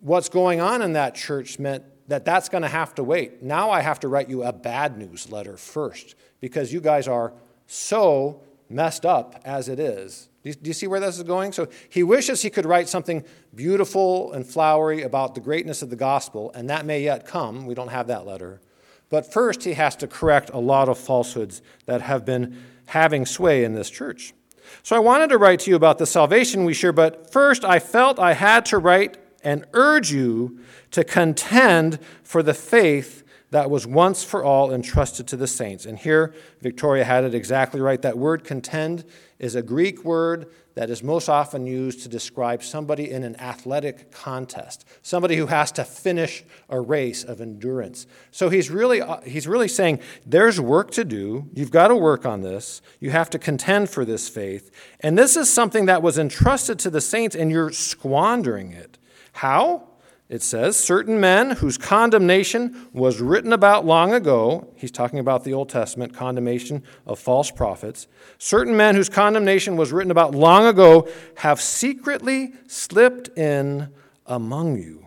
what's 0.00 0.30
going 0.30 0.60
on 0.60 0.80
in 0.80 0.94
that 0.94 1.14
church 1.14 1.58
meant 1.58 1.84
that 2.08 2.24
that's 2.24 2.48
going 2.48 2.62
to 2.62 2.68
have 2.68 2.94
to 2.94 3.04
wait. 3.04 3.42
Now 3.42 3.70
I 3.70 3.82
have 3.82 4.00
to 4.00 4.08
write 4.08 4.30
you 4.30 4.42
a 4.42 4.54
bad 4.54 4.96
news 4.96 5.30
letter 5.30 5.58
first 5.58 6.14
because 6.40 6.72
you 6.72 6.80
guys 6.80 7.06
are 7.06 7.34
so 7.66 8.42
messed 8.70 9.04
up 9.04 9.42
as 9.44 9.68
it 9.68 9.78
is. 9.78 10.30
Do 10.44 10.50
you, 10.50 10.54
do 10.54 10.68
you, 10.68 10.74
see 10.74 10.86
where 10.86 11.00
this 11.00 11.18
is 11.18 11.24
going? 11.24 11.52
So 11.52 11.68
he 11.90 12.02
wishes 12.02 12.40
he 12.40 12.50
could 12.50 12.64
write 12.64 12.88
something 12.88 13.22
beautiful 13.54 14.32
and 14.32 14.46
flowery 14.46 15.02
about 15.02 15.34
the 15.34 15.40
greatness 15.40 15.82
of 15.82 15.90
the 15.90 15.96
gospel, 15.96 16.52
and 16.54 16.70
that 16.70 16.86
may 16.86 17.02
yet 17.02 17.26
come. 17.26 17.66
We 17.66 17.74
don't 17.74 17.88
have 17.88 18.06
that 18.06 18.24
letter. 18.24 18.60
But 19.08 19.32
first, 19.32 19.64
he 19.64 19.74
has 19.74 19.96
to 19.96 20.06
correct 20.06 20.50
a 20.52 20.58
lot 20.58 20.88
of 20.88 20.98
falsehoods 20.98 21.62
that 21.86 22.02
have 22.02 22.24
been 22.24 22.60
having 22.86 23.26
sway 23.26 23.64
in 23.64 23.74
this 23.74 23.90
church. 23.90 24.34
So 24.82 24.96
I 24.96 25.00
wanted 25.00 25.30
to 25.30 25.38
write 25.38 25.60
to 25.60 25.70
you 25.70 25.76
about 25.76 25.98
the 25.98 26.06
salvation 26.06 26.64
we 26.64 26.74
share, 26.74 26.92
but 26.92 27.32
first 27.32 27.64
I 27.64 27.78
felt 27.78 28.18
I 28.18 28.32
had 28.32 28.66
to 28.66 28.78
write 28.78 29.16
and 29.44 29.64
urge 29.74 30.10
you 30.10 30.58
to 30.90 31.04
contend 31.04 32.00
for 32.24 32.42
the 32.42 32.54
faith 32.54 33.22
that 33.50 33.70
was 33.70 33.86
once 33.86 34.24
for 34.24 34.42
all 34.42 34.72
entrusted 34.72 35.28
to 35.28 35.36
the 35.36 35.46
saints. 35.46 35.86
And 35.86 35.98
here, 35.98 36.34
Victoria 36.60 37.04
had 37.04 37.22
it 37.22 37.34
exactly 37.34 37.80
right. 37.80 38.02
That 38.02 38.18
word 38.18 38.42
contend 38.42 39.04
is 39.38 39.54
a 39.54 39.62
Greek 39.62 40.04
word 40.04 40.50
that 40.76 40.90
is 40.90 41.02
most 41.02 41.28
often 41.28 41.66
used 41.66 42.02
to 42.02 42.08
describe 42.08 42.62
somebody 42.62 43.10
in 43.10 43.24
an 43.24 43.34
athletic 43.40 44.12
contest, 44.12 44.84
somebody 45.02 45.36
who 45.36 45.46
has 45.46 45.72
to 45.72 45.82
finish 45.84 46.44
a 46.68 46.78
race 46.78 47.24
of 47.24 47.40
endurance. 47.40 48.06
So 48.30 48.50
he's 48.50 48.70
really, 48.70 49.00
uh, 49.00 49.22
he's 49.22 49.48
really 49.48 49.68
saying 49.68 50.00
there's 50.26 50.60
work 50.60 50.90
to 50.92 51.04
do. 51.04 51.48
You've 51.54 51.70
got 51.70 51.88
to 51.88 51.96
work 51.96 52.26
on 52.26 52.42
this. 52.42 52.82
You 53.00 53.10
have 53.10 53.30
to 53.30 53.38
contend 53.38 53.88
for 53.88 54.04
this 54.04 54.28
faith. 54.28 54.70
And 55.00 55.18
this 55.18 55.34
is 55.34 55.50
something 55.50 55.86
that 55.86 56.02
was 56.02 56.18
entrusted 56.18 56.78
to 56.80 56.90
the 56.90 57.00
saints, 57.00 57.34
and 57.34 57.50
you're 57.50 57.72
squandering 57.72 58.72
it. 58.72 58.98
How? 59.32 59.88
It 60.28 60.42
says, 60.42 60.76
certain 60.76 61.20
men 61.20 61.52
whose 61.52 61.78
condemnation 61.78 62.88
was 62.92 63.20
written 63.20 63.52
about 63.52 63.86
long 63.86 64.12
ago, 64.12 64.72
he's 64.74 64.90
talking 64.90 65.20
about 65.20 65.44
the 65.44 65.52
Old 65.52 65.68
Testament 65.68 66.14
condemnation 66.14 66.82
of 67.06 67.20
false 67.20 67.52
prophets. 67.52 68.08
Certain 68.36 68.76
men 68.76 68.96
whose 68.96 69.08
condemnation 69.08 69.76
was 69.76 69.92
written 69.92 70.10
about 70.10 70.34
long 70.34 70.66
ago 70.66 71.08
have 71.36 71.60
secretly 71.60 72.54
slipped 72.66 73.28
in 73.38 73.88
among 74.26 74.78
you. 74.78 75.06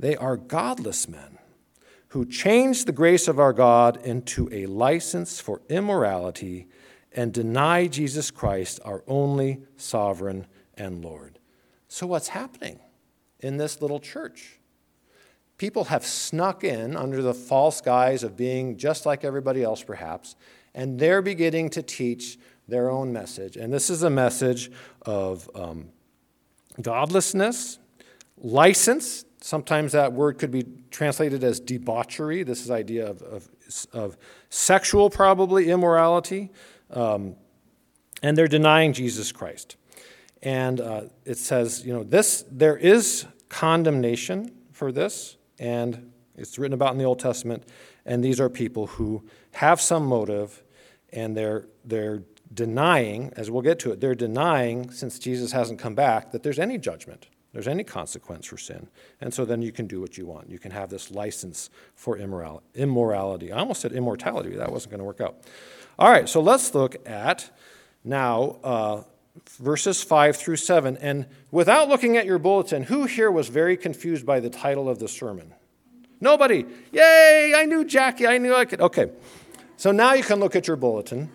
They 0.00 0.16
are 0.16 0.36
godless 0.36 1.08
men 1.08 1.38
who 2.08 2.26
changed 2.26 2.86
the 2.86 2.92
grace 2.92 3.28
of 3.28 3.38
our 3.38 3.52
God 3.52 3.98
into 4.04 4.48
a 4.52 4.66
license 4.66 5.38
for 5.40 5.62
immorality 5.68 6.66
and 7.12 7.32
deny 7.32 7.86
Jesus 7.86 8.30
Christ, 8.32 8.80
our 8.84 9.04
only 9.06 9.60
sovereign 9.76 10.46
and 10.76 11.04
Lord. 11.04 11.38
So, 11.86 12.06
what's 12.06 12.28
happening? 12.28 12.80
In 13.40 13.56
this 13.56 13.80
little 13.80 14.00
church. 14.00 14.58
People 15.56 15.84
have 15.84 16.04
snuck 16.04 16.62
in 16.62 16.96
under 16.96 17.20
the 17.20 17.34
false 17.34 17.80
guise 17.80 18.22
of 18.22 18.36
being 18.36 18.76
just 18.76 19.06
like 19.06 19.24
everybody 19.24 19.62
else, 19.62 19.82
perhaps, 19.82 20.36
and 20.74 20.98
they're 20.98 21.22
beginning 21.22 21.70
to 21.70 21.82
teach 21.82 22.38
their 22.68 22.90
own 22.90 23.12
message. 23.12 23.56
And 23.56 23.72
this 23.72 23.90
is 23.90 24.02
a 24.02 24.10
message 24.10 24.70
of 25.02 25.50
um, 25.54 25.88
godlessness, 26.80 27.78
license. 28.36 29.24
Sometimes 29.40 29.92
that 29.92 30.12
word 30.12 30.38
could 30.38 30.50
be 30.50 30.64
translated 30.90 31.42
as 31.42 31.58
debauchery. 31.58 32.42
This 32.42 32.60
is 32.62 32.70
idea 32.70 33.08
of, 33.08 33.22
of, 33.22 33.48
of 33.92 34.16
sexual, 34.50 35.10
probably, 35.10 35.70
immorality. 35.70 36.50
Um, 36.90 37.36
and 38.22 38.36
they're 38.36 38.48
denying 38.48 38.92
Jesus 38.92 39.32
Christ. 39.32 39.76
And 40.42 40.80
uh, 40.80 41.02
it 41.24 41.38
says, 41.38 41.84
you 41.84 41.92
know, 41.92 42.04
this, 42.04 42.44
there 42.50 42.76
is 42.76 43.26
condemnation 43.48 44.52
for 44.72 44.92
this, 44.92 45.36
and 45.58 46.12
it's 46.36 46.58
written 46.58 46.74
about 46.74 46.92
in 46.92 46.98
the 46.98 47.04
Old 47.04 47.18
Testament. 47.18 47.64
And 48.06 48.22
these 48.22 48.40
are 48.40 48.48
people 48.48 48.86
who 48.86 49.24
have 49.54 49.80
some 49.80 50.06
motive, 50.06 50.62
and 51.12 51.36
they're, 51.36 51.66
they're 51.84 52.22
denying, 52.54 53.32
as 53.36 53.50
we'll 53.50 53.62
get 53.62 53.78
to 53.80 53.90
it, 53.90 54.00
they're 54.00 54.14
denying, 54.14 54.90
since 54.90 55.18
Jesus 55.18 55.52
hasn't 55.52 55.80
come 55.80 55.94
back, 55.94 56.30
that 56.30 56.42
there's 56.44 56.60
any 56.60 56.78
judgment, 56.78 57.26
there's 57.52 57.68
any 57.68 57.82
consequence 57.82 58.46
for 58.46 58.58
sin. 58.58 58.88
And 59.20 59.34
so 59.34 59.44
then 59.44 59.60
you 59.60 59.72
can 59.72 59.86
do 59.86 60.00
what 60.00 60.16
you 60.16 60.26
want. 60.26 60.48
You 60.48 60.58
can 60.58 60.70
have 60.70 60.88
this 60.88 61.10
license 61.10 61.70
for 61.96 62.16
immorality. 62.16 63.50
I 63.52 63.58
almost 63.58 63.80
said 63.80 63.92
immortality, 63.92 64.54
that 64.56 64.70
wasn't 64.70 64.92
going 64.92 65.00
to 65.00 65.04
work 65.04 65.20
out. 65.20 65.38
All 65.98 66.10
right, 66.10 66.28
so 66.28 66.40
let's 66.40 66.72
look 66.74 66.96
at 67.08 67.50
now. 68.04 68.58
Uh, 68.62 69.02
verses 69.58 70.02
5 70.02 70.36
through 70.36 70.56
7. 70.56 70.96
And 70.98 71.26
without 71.50 71.88
looking 71.88 72.16
at 72.16 72.26
your 72.26 72.38
bulletin, 72.38 72.84
who 72.84 73.04
here 73.04 73.30
was 73.30 73.48
very 73.48 73.76
confused 73.76 74.24
by 74.24 74.40
the 74.40 74.50
title 74.50 74.88
of 74.88 74.98
the 74.98 75.08
sermon? 75.08 75.54
Nobody. 76.20 76.66
Yay, 76.92 77.52
I 77.56 77.64
knew 77.64 77.84
Jackie. 77.84 78.26
I 78.26 78.38
knew 78.38 78.54
I 78.54 78.64
could. 78.64 78.80
Okay. 78.80 79.10
So 79.76 79.92
now 79.92 80.14
you 80.14 80.22
can 80.22 80.40
look 80.40 80.56
at 80.56 80.66
your 80.66 80.76
bulletin. 80.76 81.30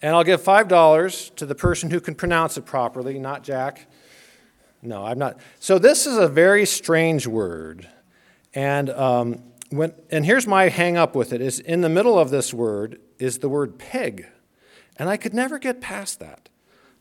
And 0.00 0.14
I'll 0.14 0.24
give 0.24 0.42
$5 0.42 1.34
to 1.36 1.46
the 1.46 1.54
person 1.54 1.90
who 1.90 2.00
can 2.00 2.14
pronounce 2.14 2.56
it 2.56 2.66
properly, 2.66 3.18
not 3.18 3.42
Jack. 3.42 3.88
No, 4.80 5.04
I'm 5.04 5.18
not. 5.18 5.38
So 5.58 5.78
this 5.78 6.06
is 6.06 6.16
a 6.16 6.28
very 6.28 6.64
strange 6.66 7.26
word. 7.26 7.88
And, 8.54 8.90
um, 8.90 9.42
when, 9.70 9.92
and 10.10 10.24
here's 10.24 10.46
my 10.46 10.68
hang 10.68 10.96
up 10.96 11.14
with 11.14 11.32
it 11.32 11.40
is 11.40 11.60
in 11.60 11.80
the 11.80 11.88
middle 11.88 12.18
of 12.18 12.30
this 12.30 12.54
word 12.54 13.00
is 13.18 13.38
the 13.38 13.48
word 13.48 13.78
pig. 13.78 14.26
And 14.98 15.08
I 15.08 15.16
could 15.16 15.34
never 15.34 15.58
get 15.58 15.80
past 15.80 16.20
that. 16.20 16.48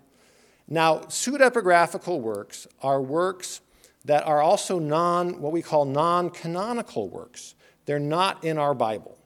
Now, 0.67 0.99
pseudepigraphical 0.99 2.21
works 2.21 2.67
are 2.83 3.01
works 3.01 3.61
that 4.05 4.25
are 4.27 4.39
also 4.39 4.77
non, 4.77 5.41
what 5.41 5.51
we 5.51 5.63
call 5.63 5.83
non 5.83 6.29
canonical 6.29 7.09
works. 7.09 7.55
They're 7.85 7.97
not 7.97 8.43
in 8.43 8.59
our 8.59 8.75
Bible. 8.75 9.17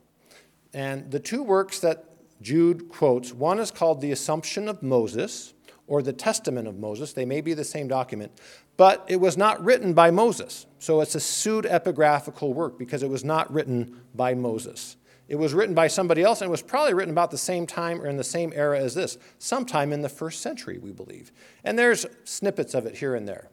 And 0.73 1.11
the 1.11 1.19
two 1.19 1.43
works 1.43 1.81
that 1.81 2.12
Jude 2.43 2.89
quotes 2.89 3.33
one 3.33 3.57
is 3.57 3.71
called 3.71 4.01
The 4.01 4.11
Assumption 4.11 4.67
of 4.67 4.83
Moses, 4.83 5.53
or 5.87 6.01
the 6.01 6.13
Testament 6.13 6.67
of 6.67 6.77
Moses. 6.77 7.13
They 7.13 7.25
may 7.25 7.41
be 7.41 7.53
the 7.53 7.63
same 7.63 7.87
document, 7.87 8.31
but 8.77 9.05
it 9.07 9.19
was 9.19 9.37
not 9.37 9.63
written 9.63 9.93
by 9.93 10.11
Moses. 10.11 10.65
So 10.79 11.01
it's 11.01 11.15
a 11.15 11.19
pseudepigraphical 11.19 12.53
work 12.53 12.77
because 12.77 13.03
it 13.03 13.09
was 13.09 13.23
not 13.23 13.51
written 13.51 14.01
by 14.13 14.33
Moses. 14.33 14.97
It 15.27 15.35
was 15.35 15.53
written 15.53 15.73
by 15.73 15.87
somebody 15.87 16.21
else 16.21 16.41
and 16.41 16.49
it 16.49 16.51
was 16.51 16.61
probably 16.61 16.93
written 16.93 17.11
about 17.11 17.31
the 17.31 17.37
same 17.37 17.65
time 17.65 18.01
or 18.01 18.07
in 18.07 18.17
the 18.17 18.23
same 18.23 18.51
era 18.55 18.79
as 18.79 18.93
this, 18.93 19.17
sometime 19.39 19.93
in 19.93 20.01
the 20.01 20.09
first 20.09 20.41
century, 20.41 20.77
we 20.77 20.91
believe. 20.91 21.31
And 21.63 21.79
there's 21.79 22.05
snippets 22.23 22.73
of 22.73 22.85
it 22.85 22.97
here 22.97 23.15
and 23.15 23.27
there. 23.27 23.49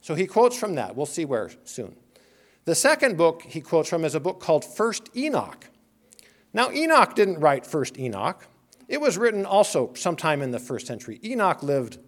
So 0.00 0.14
he 0.14 0.26
quotes 0.26 0.56
from 0.56 0.74
that. 0.76 0.96
We'll 0.96 1.06
see 1.06 1.26
where 1.26 1.50
soon. 1.64 1.94
The 2.64 2.74
second 2.74 3.16
book 3.16 3.42
he 3.42 3.60
quotes 3.60 3.88
from 3.88 4.04
is 4.04 4.14
a 4.14 4.20
book 4.20 4.40
called 4.40 4.64
First 4.64 5.14
Enoch. 5.14 5.66
Now, 6.52 6.70
Enoch 6.70 7.14
didn't 7.14 7.40
write 7.40 7.66
First 7.66 7.98
Enoch. 7.98 8.46
It 8.88 9.00
was 9.00 9.16
written 9.16 9.46
also 9.46 9.94
sometime 9.94 10.42
in 10.42 10.50
the 10.50 10.58
first 10.58 10.86
century. 10.86 11.20
Enoch 11.24 11.62
lived 11.62 11.98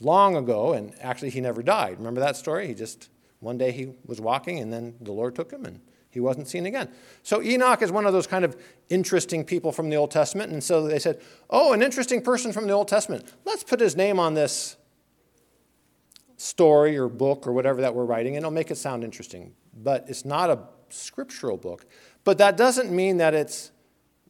long 0.00 0.36
ago, 0.36 0.74
and 0.74 0.94
actually, 1.00 1.30
he 1.30 1.40
never 1.40 1.62
died. 1.62 1.98
Remember 1.98 2.20
that 2.20 2.36
story? 2.36 2.66
He 2.66 2.74
just, 2.74 3.08
one 3.40 3.58
day 3.58 3.72
he 3.72 3.92
was 4.04 4.20
walking, 4.20 4.58
and 4.58 4.72
then 4.72 4.94
the 5.00 5.12
Lord 5.12 5.34
took 5.34 5.50
him, 5.50 5.64
and 5.64 5.80
he 6.10 6.20
wasn't 6.20 6.48
seen 6.48 6.66
again. 6.66 6.88
So, 7.22 7.42
Enoch 7.42 7.80
is 7.80 7.90
one 7.90 8.06
of 8.06 8.12
those 8.12 8.26
kind 8.26 8.44
of 8.44 8.56
interesting 8.90 9.44
people 9.44 9.72
from 9.72 9.88
the 9.88 9.96
Old 9.96 10.10
Testament. 10.10 10.52
And 10.52 10.62
so 10.62 10.86
they 10.86 10.98
said, 10.98 11.20
Oh, 11.48 11.72
an 11.72 11.82
interesting 11.82 12.20
person 12.20 12.52
from 12.52 12.66
the 12.66 12.72
Old 12.72 12.88
Testament. 12.88 13.32
Let's 13.44 13.64
put 13.64 13.80
his 13.80 13.96
name 13.96 14.20
on 14.20 14.34
this 14.34 14.76
story 16.36 16.96
or 16.96 17.08
book 17.08 17.46
or 17.46 17.52
whatever 17.52 17.80
that 17.80 17.94
we're 17.94 18.04
writing, 18.04 18.36
and 18.36 18.44
it'll 18.44 18.50
make 18.50 18.70
it 18.70 18.76
sound 18.76 19.04
interesting. 19.04 19.54
But 19.74 20.04
it's 20.08 20.24
not 20.24 20.50
a 20.50 20.60
scriptural 20.90 21.56
book. 21.56 21.86
But 22.28 22.36
that 22.36 22.58
doesn't 22.58 22.90
mean 22.94 23.16
that 23.16 23.32
it's 23.32 23.70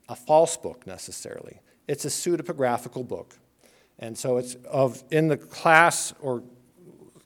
a 0.08 0.14
false 0.14 0.56
book 0.56 0.86
necessarily. 0.86 1.60
It's 1.88 2.04
a 2.04 2.08
pseudepigraphical 2.08 3.08
book. 3.08 3.36
And 3.98 4.16
so 4.16 4.36
it's 4.36 4.54
of 4.70 5.02
in 5.10 5.26
the 5.26 5.36
class 5.36 6.14
or 6.20 6.44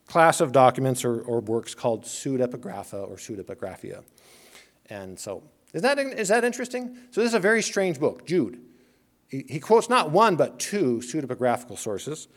class 0.07 0.41
of 0.41 0.51
documents 0.51 1.05
or, 1.05 1.21
or 1.21 1.41
works 1.41 1.75
called 1.75 2.05
pseudepigrapha 2.05 3.07
or 3.07 3.17
pseudepigraphia. 3.17 4.03
And 4.89 5.19
so 5.19 5.43
is 5.75 5.83
that, 5.83 5.99
is 5.99 6.29
that 6.29 6.43
interesting? 6.43 6.97
So 7.11 7.21
this 7.21 7.27
is 7.27 7.35
a 7.35 7.39
very 7.39 7.61
strange 7.61 7.99
book, 7.99 8.25
Jude. 8.25 8.59
He, 9.27 9.45
he 9.47 9.59
quotes 9.59 9.89
not 9.89 10.09
one 10.09 10.35
but 10.37 10.57
two 10.57 11.03
pseudepigraphical 11.03 11.77
sources. 11.77 12.27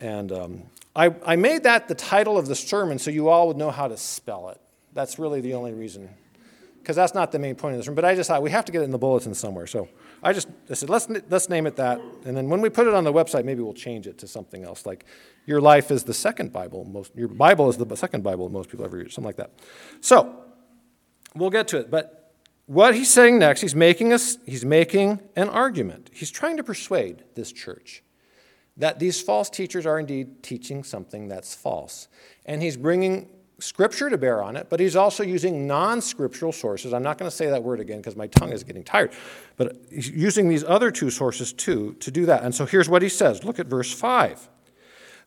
And 0.00 0.32
um, 0.32 0.62
I, 0.96 1.14
I 1.24 1.36
made 1.36 1.62
that 1.62 1.86
the 1.86 1.94
title 1.94 2.36
of 2.36 2.48
the 2.48 2.56
sermon 2.56 2.98
so 2.98 3.12
you 3.12 3.28
all 3.28 3.46
would 3.46 3.56
know 3.56 3.70
how 3.70 3.86
to 3.86 3.96
spell 3.96 4.48
it. 4.48 4.60
That's 4.92 5.20
really 5.20 5.40
the 5.40 5.54
only 5.54 5.72
reason, 5.72 6.08
because 6.86 6.94
that's 6.94 7.14
not 7.14 7.32
the 7.32 7.38
main 7.40 7.56
point 7.56 7.74
of 7.74 7.80
this 7.80 7.88
room. 7.88 7.96
But 7.96 8.04
I 8.04 8.14
just 8.14 8.28
thought 8.28 8.42
we 8.42 8.52
have 8.52 8.64
to 8.66 8.70
get 8.70 8.80
it 8.80 8.84
in 8.84 8.92
the 8.92 8.98
bulletin 8.98 9.34
somewhere. 9.34 9.66
So 9.66 9.88
I 10.22 10.32
just 10.32 10.46
I 10.70 10.74
said, 10.74 10.88
let's, 10.88 11.08
let's 11.28 11.48
name 11.48 11.66
it 11.66 11.74
that. 11.74 12.00
And 12.24 12.36
then 12.36 12.48
when 12.48 12.60
we 12.60 12.70
put 12.70 12.86
it 12.86 12.94
on 12.94 13.02
the 13.02 13.12
website, 13.12 13.44
maybe 13.44 13.60
we'll 13.60 13.74
change 13.74 14.06
it 14.06 14.18
to 14.18 14.28
something 14.28 14.62
else, 14.62 14.86
like 14.86 15.04
your 15.46 15.60
life 15.60 15.90
is 15.90 16.04
the 16.04 16.14
second 16.14 16.52
Bible. 16.52 16.84
Most, 16.84 17.10
your 17.16 17.26
Bible 17.26 17.68
is 17.68 17.76
the 17.76 17.96
second 17.96 18.22
Bible 18.22 18.48
most 18.50 18.70
people 18.70 18.84
ever 18.84 18.98
use, 18.98 19.14
something 19.14 19.26
like 19.26 19.36
that. 19.36 19.50
So 20.00 20.44
we'll 21.34 21.50
get 21.50 21.66
to 21.68 21.78
it. 21.78 21.90
But 21.90 22.32
what 22.66 22.94
he's 22.94 23.10
saying 23.10 23.40
next, 23.40 23.62
he's 23.62 23.74
making, 23.74 24.12
a, 24.12 24.18
he's 24.44 24.64
making 24.64 25.22
an 25.34 25.48
argument. 25.48 26.10
He's 26.12 26.30
trying 26.30 26.56
to 26.56 26.62
persuade 26.62 27.24
this 27.34 27.50
church 27.50 28.04
that 28.76 29.00
these 29.00 29.20
false 29.20 29.50
teachers 29.50 29.86
are 29.86 29.98
indeed 29.98 30.44
teaching 30.44 30.84
something 30.84 31.26
that's 31.26 31.52
false. 31.52 32.06
And 32.44 32.62
he's 32.62 32.76
bringing 32.76 33.28
scripture 33.58 34.10
to 34.10 34.18
bear 34.18 34.42
on 34.42 34.56
it, 34.56 34.68
but 34.68 34.80
he's 34.80 34.96
also 34.96 35.22
using 35.22 35.66
non 35.66 36.00
scriptural 36.00 36.52
sources. 36.52 36.92
I'm 36.92 37.02
not 37.02 37.18
going 37.18 37.30
to 37.30 37.36
say 37.36 37.46
that 37.46 37.62
word 37.62 37.80
again 37.80 37.98
because 37.98 38.16
my 38.16 38.26
tongue 38.26 38.52
is 38.52 38.64
getting 38.64 38.84
tired, 38.84 39.12
but 39.56 39.76
he's 39.90 40.10
using 40.10 40.48
these 40.48 40.64
other 40.64 40.90
two 40.90 41.10
sources 41.10 41.52
too 41.52 41.94
to 42.00 42.10
do 42.10 42.26
that. 42.26 42.42
And 42.42 42.54
so 42.54 42.66
here's 42.66 42.88
what 42.88 43.02
he 43.02 43.08
says 43.08 43.44
look 43.44 43.58
at 43.58 43.66
verse 43.66 43.92
5. 43.92 44.48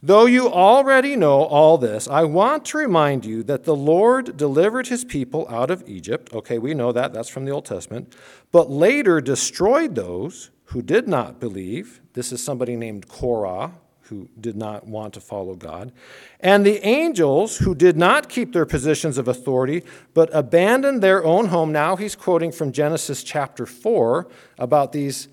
Though 0.01 0.27
you 0.27 0.47
already 0.47 1.17
know 1.17 1.43
all 1.43 1.77
this, 1.77 2.07
I 2.07 2.23
want 2.23 2.63
to 2.65 2.77
remind 2.77 3.25
you 3.25 3.43
that 3.43 3.65
the 3.65 3.75
Lord 3.75 4.37
delivered 4.37 4.87
his 4.87 5.03
people 5.03 5.45
out 5.49 5.69
of 5.69 5.83
Egypt. 5.89 6.33
Okay, 6.33 6.57
we 6.57 6.73
know 6.73 6.93
that, 6.93 7.11
that's 7.11 7.27
from 7.27 7.43
the 7.43 7.51
Old 7.51 7.65
Testament, 7.65 8.15
but 8.49 8.69
later 8.69 9.19
destroyed 9.19 9.95
those 9.95 10.51
who 10.65 10.81
did 10.81 11.09
not 11.09 11.41
believe. 11.41 11.99
This 12.13 12.31
is 12.31 12.41
somebody 12.41 12.77
named 12.77 13.09
Korah, 13.09 13.73
who 14.09 14.27
did 14.39 14.55
not 14.55 14.87
want 14.87 15.13
to 15.13 15.21
follow 15.21 15.55
God. 15.55 15.91
And 16.39 16.65
the 16.65 16.85
angels 16.85 17.57
who 17.57 17.73
did 17.73 17.95
not 17.95 18.27
keep 18.27 18.53
their 18.53 18.65
positions 18.65 19.17
of 19.17 19.27
authority, 19.27 19.83
but 20.13 20.29
abandoned 20.33 21.01
their 21.01 21.23
own 21.23 21.47
home. 21.47 21.71
Now 21.71 21.95
he's 21.95 22.15
quoting 22.15 22.51
from 22.51 22.71
Genesis 22.71 23.23
chapter 23.23 23.65
4 23.65 24.27
about 24.57 24.91
these 24.91 25.27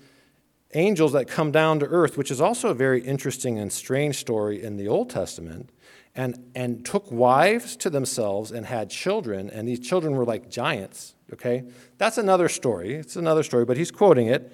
angels 0.73 1.13
that 1.13 1.27
come 1.27 1.51
down 1.51 1.79
to 1.79 1.85
earth, 1.87 2.17
which 2.17 2.31
is 2.31 2.39
also 2.39 2.69
a 2.69 2.73
very 2.73 3.01
interesting 3.01 3.57
and 3.57 3.71
strange 3.71 4.17
story 4.17 4.61
in 4.61 4.77
the 4.77 4.87
Old 4.87 5.09
Testament. 5.09 5.71
And, 6.15 6.51
and 6.55 6.83
took 6.83 7.11
wives 7.11 7.75
to 7.75 7.91
themselves 7.91 8.51
and 8.51 8.65
had 8.65 8.89
children, 8.89 9.51
and 9.51 9.67
these 9.67 9.79
children 9.79 10.15
were 10.15 10.25
like 10.25 10.49
giants. 10.49 11.13
Okay? 11.31 11.63
That's 11.99 12.17
another 12.17 12.49
story. 12.49 12.95
It's 12.95 13.15
another 13.15 13.43
story, 13.43 13.65
but 13.65 13.77
he's 13.77 13.91
quoting 13.91 14.25
it. 14.25 14.51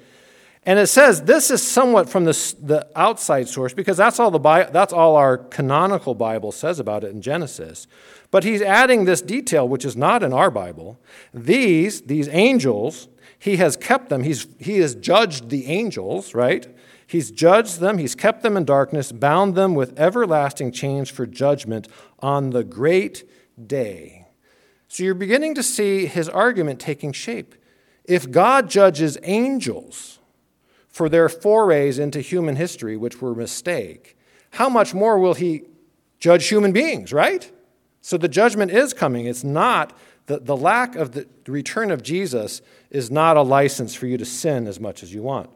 And 0.66 0.80
it 0.80 0.88
says 0.88 1.24
this 1.24 1.52
is 1.52 1.62
somewhat 1.62 2.10
from 2.10 2.24
the, 2.24 2.56
the 2.62 2.88
outside 2.96 3.50
source 3.50 3.74
because 3.74 3.98
that's 3.98 4.20
all, 4.20 4.32
the, 4.32 4.40
that's 4.72 4.94
all 4.94 5.16
our 5.16 5.38
canonical 5.38 6.16
Bible 6.16 6.52
says 6.52 6.80
about 6.80 7.04
it 7.04 7.12
in 7.12 7.22
Genesis. 7.22 7.88
But 8.32 8.44
he's 8.44 8.62
adding 8.62 9.06
this 9.06 9.22
detail, 9.22 9.68
which 9.68 9.86
is 9.86 9.98
not 9.98 10.24
in 10.24 10.34
our 10.34 10.50
Bible. 10.50 11.00
These, 11.34 12.04
these 12.04 12.28
angels, 12.30 13.10
he 13.38 13.58
has 13.58 13.76
kept 13.76 14.10
them. 14.10 14.24
He's, 14.24 14.48
he 14.58 14.78
has 14.78 14.96
judged 14.96 15.50
the 15.50 15.66
angels, 15.68 16.34
right? 16.34 16.68
He's 17.06 17.30
judged 17.30 17.80
them, 17.80 17.98
he's 18.00 18.16
kept 18.16 18.42
them 18.42 18.58
in 18.58 18.66
darkness, 18.66 19.12
bound 19.12 19.54
them 19.56 19.76
with 19.76 20.00
everlasting 20.00 20.72
chains 20.72 21.10
for 21.10 21.28
judgment 21.28 21.88
on 22.20 22.52
the 22.52 22.64
great 22.64 23.30
day. 23.68 24.28
So 24.88 25.04
you're 25.04 25.14
beginning 25.14 25.54
to 25.56 25.64
see 25.64 26.06
his 26.06 26.30
argument 26.30 26.80
taking 26.80 27.12
shape. 27.12 27.56
If 28.06 28.32
God 28.32 28.70
judges 28.70 29.18
angels, 29.24 30.20
for 30.94 31.10
their 31.10 31.28
forays 31.28 31.98
into 31.98 32.22
human 32.22 32.56
history, 32.56 32.96
which 32.96 33.20
were 33.20 33.32
a 33.32 33.36
mistake, 33.36 34.16
how 34.52 34.70
much 34.70 34.94
more 34.94 35.18
will 35.18 35.34
he 35.34 35.64
judge 36.20 36.48
human 36.48 36.72
beings, 36.72 37.12
right? 37.12 37.52
So 38.02 38.16
the 38.16 38.28
judgment 38.28 38.70
is 38.70 38.94
coming. 38.94 39.26
It's 39.26 39.44
not, 39.44 39.98
the, 40.28 40.40
the 40.40 40.56
lack 40.56 40.96
of 40.96 41.14
the, 41.14 41.28
the 41.46 41.52
return 41.52 41.90
of 41.90 42.04
Jesus 42.04 42.62
is 42.92 43.10
not 43.10 43.38
a 43.38 43.42
license 43.42 43.96
for 43.96 44.06
you 44.06 44.18
to 44.20 44.26
sin 44.26 44.68
as 44.68 44.80
much 44.80 45.02
as 45.02 45.12
you 45.12 45.24
want. 45.24 45.50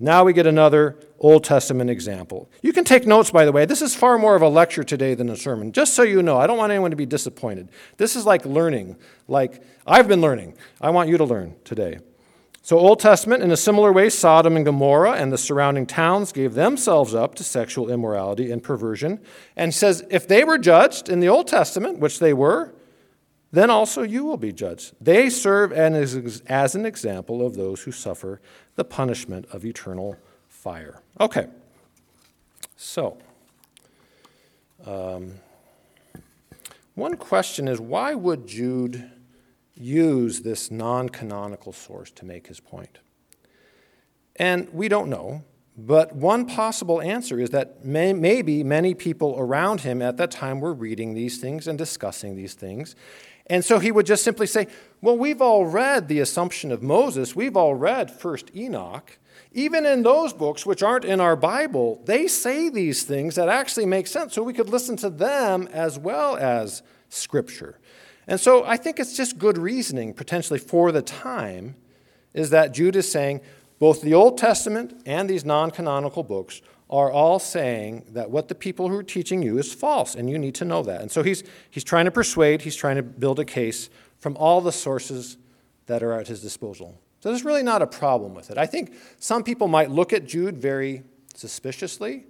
Now 0.00 0.24
we 0.24 0.32
get 0.32 0.48
another 0.48 0.98
Old 1.20 1.44
Testament 1.44 1.88
example. 1.88 2.50
You 2.60 2.72
can 2.72 2.82
take 2.82 3.06
notes, 3.06 3.30
by 3.30 3.44
the 3.44 3.52
way. 3.52 3.66
This 3.66 3.82
is 3.82 3.94
far 3.94 4.18
more 4.18 4.34
of 4.34 4.42
a 4.42 4.48
lecture 4.48 4.82
today 4.82 5.14
than 5.14 5.28
a 5.28 5.36
sermon. 5.36 5.70
Just 5.70 5.94
so 5.94 6.02
you 6.02 6.24
know, 6.24 6.38
I 6.38 6.48
don't 6.48 6.58
want 6.58 6.72
anyone 6.72 6.90
to 6.90 6.96
be 6.96 7.06
disappointed. 7.06 7.68
This 7.98 8.16
is 8.16 8.26
like 8.26 8.44
learning, 8.44 8.96
like 9.28 9.62
I've 9.86 10.08
been 10.08 10.20
learning. 10.20 10.54
I 10.80 10.90
want 10.90 11.08
you 11.08 11.18
to 11.18 11.24
learn 11.24 11.54
today. 11.62 12.00
So, 12.64 12.78
Old 12.78 13.00
Testament, 13.00 13.42
in 13.42 13.50
a 13.50 13.56
similar 13.56 13.92
way, 13.92 14.08
Sodom 14.08 14.54
and 14.54 14.64
Gomorrah 14.64 15.14
and 15.14 15.32
the 15.32 15.38
surrounding 15.38 15.84
towns 15.84 16.30
gave 16.30 16.54
themselves 16.54 17.12
up 17.12 17.34
to 17.34 17.44
sexual 17.44 17.90
immorality 17.90 18.52
and 18.52 18.62
perversion. 18.62 19.18
And 19.56 19.74
says, 19.74 20.06
if 20.10 20.28
they 20.28 20.44
were 20.44 20.58
judged 20.58 21.08
in 21.08 21.18
the 21.18 21.28
Old 21.28 21.48
Testament, 21.48 21.98
which 21.98 22.20
they 22.20 22.32
were, 22.32 22.72
then 23.50 23.68
also 23.68 24.02
you 24.02 24.24
will 24.24 24.36
be 24.36 24.52
judged. 24.52 24.94
They 25.00 25.28
serve 25.28 25.72
as 25.72 26.74
an 26.74 26.86
example 26.86 27.44
of 27.44 27.56
those 27.56 27.82
who 27.82 27.90
suffer 27.90 28.40
the 28.76 28.84
punishment 28.84 29.46
of 29.52 29.64
eternal 29.64 30.16
fire. 30.48 31.00
Okay, 31.20 31.48
so 32.76 33.18
um, 34.86 35.34
one 36.94 37.16
question 37.16 37.66
is 37.66 37.80
why 37.80 38.14
would 38.14 38.46
Jude 38.46 39.10
use 39.74 40.40
this 40.40 40.70
non 40.70 41.08
canonical 41.08 41.72
source 41.72 42.10
to 42.12 42.24
make 42.24 42.46
his 42.46 42.60
point? 42.60 42.98
And 44.36 44.72
we 44.72 44.88
don't 44.88 45.08
know, 45.08 45.44
but 45.76 46.14
one 46.14 46.46
possible 46.46 47.00
answer 47.00 47.38
is 47.38 47.50
that 47.50 47.84
may, 47.84 48.12
maybe 48.12 48.62
many 48.62 48.94
people 48.94 49.34
around 49.38 49.82
him 49.82 50.02
at 50.02 50.16
that 50.18 50.30
time 50.30 50.60
were 50.60 50.74
reading 50.74 51.14
these 51.14 51.38
things 51.38 51.66
and 51.66 51.78
discussing 51.78 52.36
these 52.36 52.54
things. 52.54 52.94
And 53.46 53.64
so 53.64 53.78
he 53.78 53.90
would 53.90 54.06
just 54.06 54.22
simply 54.22 54.46
say, 54.46 54.68
Well, 55.00 55.16
we've 55.16 55.42
all 55.42 55.66
read 55.66 56.08
the 56.08 56.20
Assumption 56.20 56.72
of 56.72 56.82
Moses, 56.82 57.34
we've 57.34 57.56
all 57.56 57.74
read 57.74 58.10
First 58.10 58.54
Enoch. 58.54 59.18
Even 59.54 59.84
in 59.84 60.02
those 60.02 60.32
books, 60.32 60.64
which 60.64 60.82
aren't 60.82 61.04
in 61.04 61.20
our 61.20 61.36
Bible, 61.36 62.00
they 62.06 62.26
say 62.26 62.70
these 62.70 63.04
things 63.04 63.34
that 63.34 63.50
actually 63.50 63.84
make 63.84 64.06
sense, 64.06 64.34
so 64.34 64.42
we 64.42 64.54
could 64.54 64.70
listen 64.70 64.96
to 64.96 65.10
them 65.10 65.68
as 65.72 65.98
well 65.98 66.36
as 66.36 66.82
Scripture. 67.10 67.78
And 68.26 68.38
so 68.38 68.64
I 68.64 68.76
think 68.76 69.00
it's 69.00 69.16
just 69.16 69.38
good 69.38 69.58
reasoning, 69.58 70.14
potentially 70.14 70.58
for 70.58 70.92
the 70.92 71.02
time, 71.02 71.76
is 72.34 72.50
that 72.50 72.72
Jude 72.72 72.96
is 72.96 73.10
saying 73.10 73.40
both 73.78 74.00
the 74.02 74.14
Old 74.14 74.38
Testament 74.38 75.02
and 75.06 75.28
these 75.28 75.44
non 75.44 75.70
canonical 75.70 76.22
books 76.22 76.62
are 76.88 77.10
all 77.10 77.38
saying 77.38 78.04
that 78.10 78.30
what 78.30 78.48
the 78.48 78.54
people 78.54 78.88
who 78.88 78.96
are 78.96 79.02
teaching 79.02 79.42
you 79.42 79.58
is 79.58 79.72
false, 79.72 80.14
and 80.14 80.28
you 80.28 80.38
need 80.38 80.54
to 80.54 80.64
know 80.64 80.82
that. 80.82 81.00
And 81.00 81.10
so 81.10 81.22
he's, 81.22 81.42
he's 81.70 81.84
trying 81.84 82.04
to 82.04 82.10
persuade, 82.10 82.62
he's 82.62 82.76
trying 82.76 82.96
to 82.96 83.02
build 83.02 83.40
a 83.40 83.44
case 83.44 83.88
from 84.20 84.36
all 84.36 84.60
the 84.60 84.72
sources 84.72 85.38
that 85.86 86.02
are 86.02 86.12
at 86.12 86.28
his 86.28 86.42
disposal. 86.42 87.00
So 87.20 87.30
there's 87.30 87.44
really 87.44 87.62
not 87.62 87.82
a 87.82 87.86
problem 87.86 88.34
with 88.34 88.50
it. 88.50 88.58
I 88.58 88.66
think 88.66 88.94
some 89.18 89.42
people 89.42 89.68
might 89.68 89.90
look 89.90 90.12
at 90.12 90.26
Jude 90.26 90.58
very 90.58 91.02
suspiciously 91.34 92.26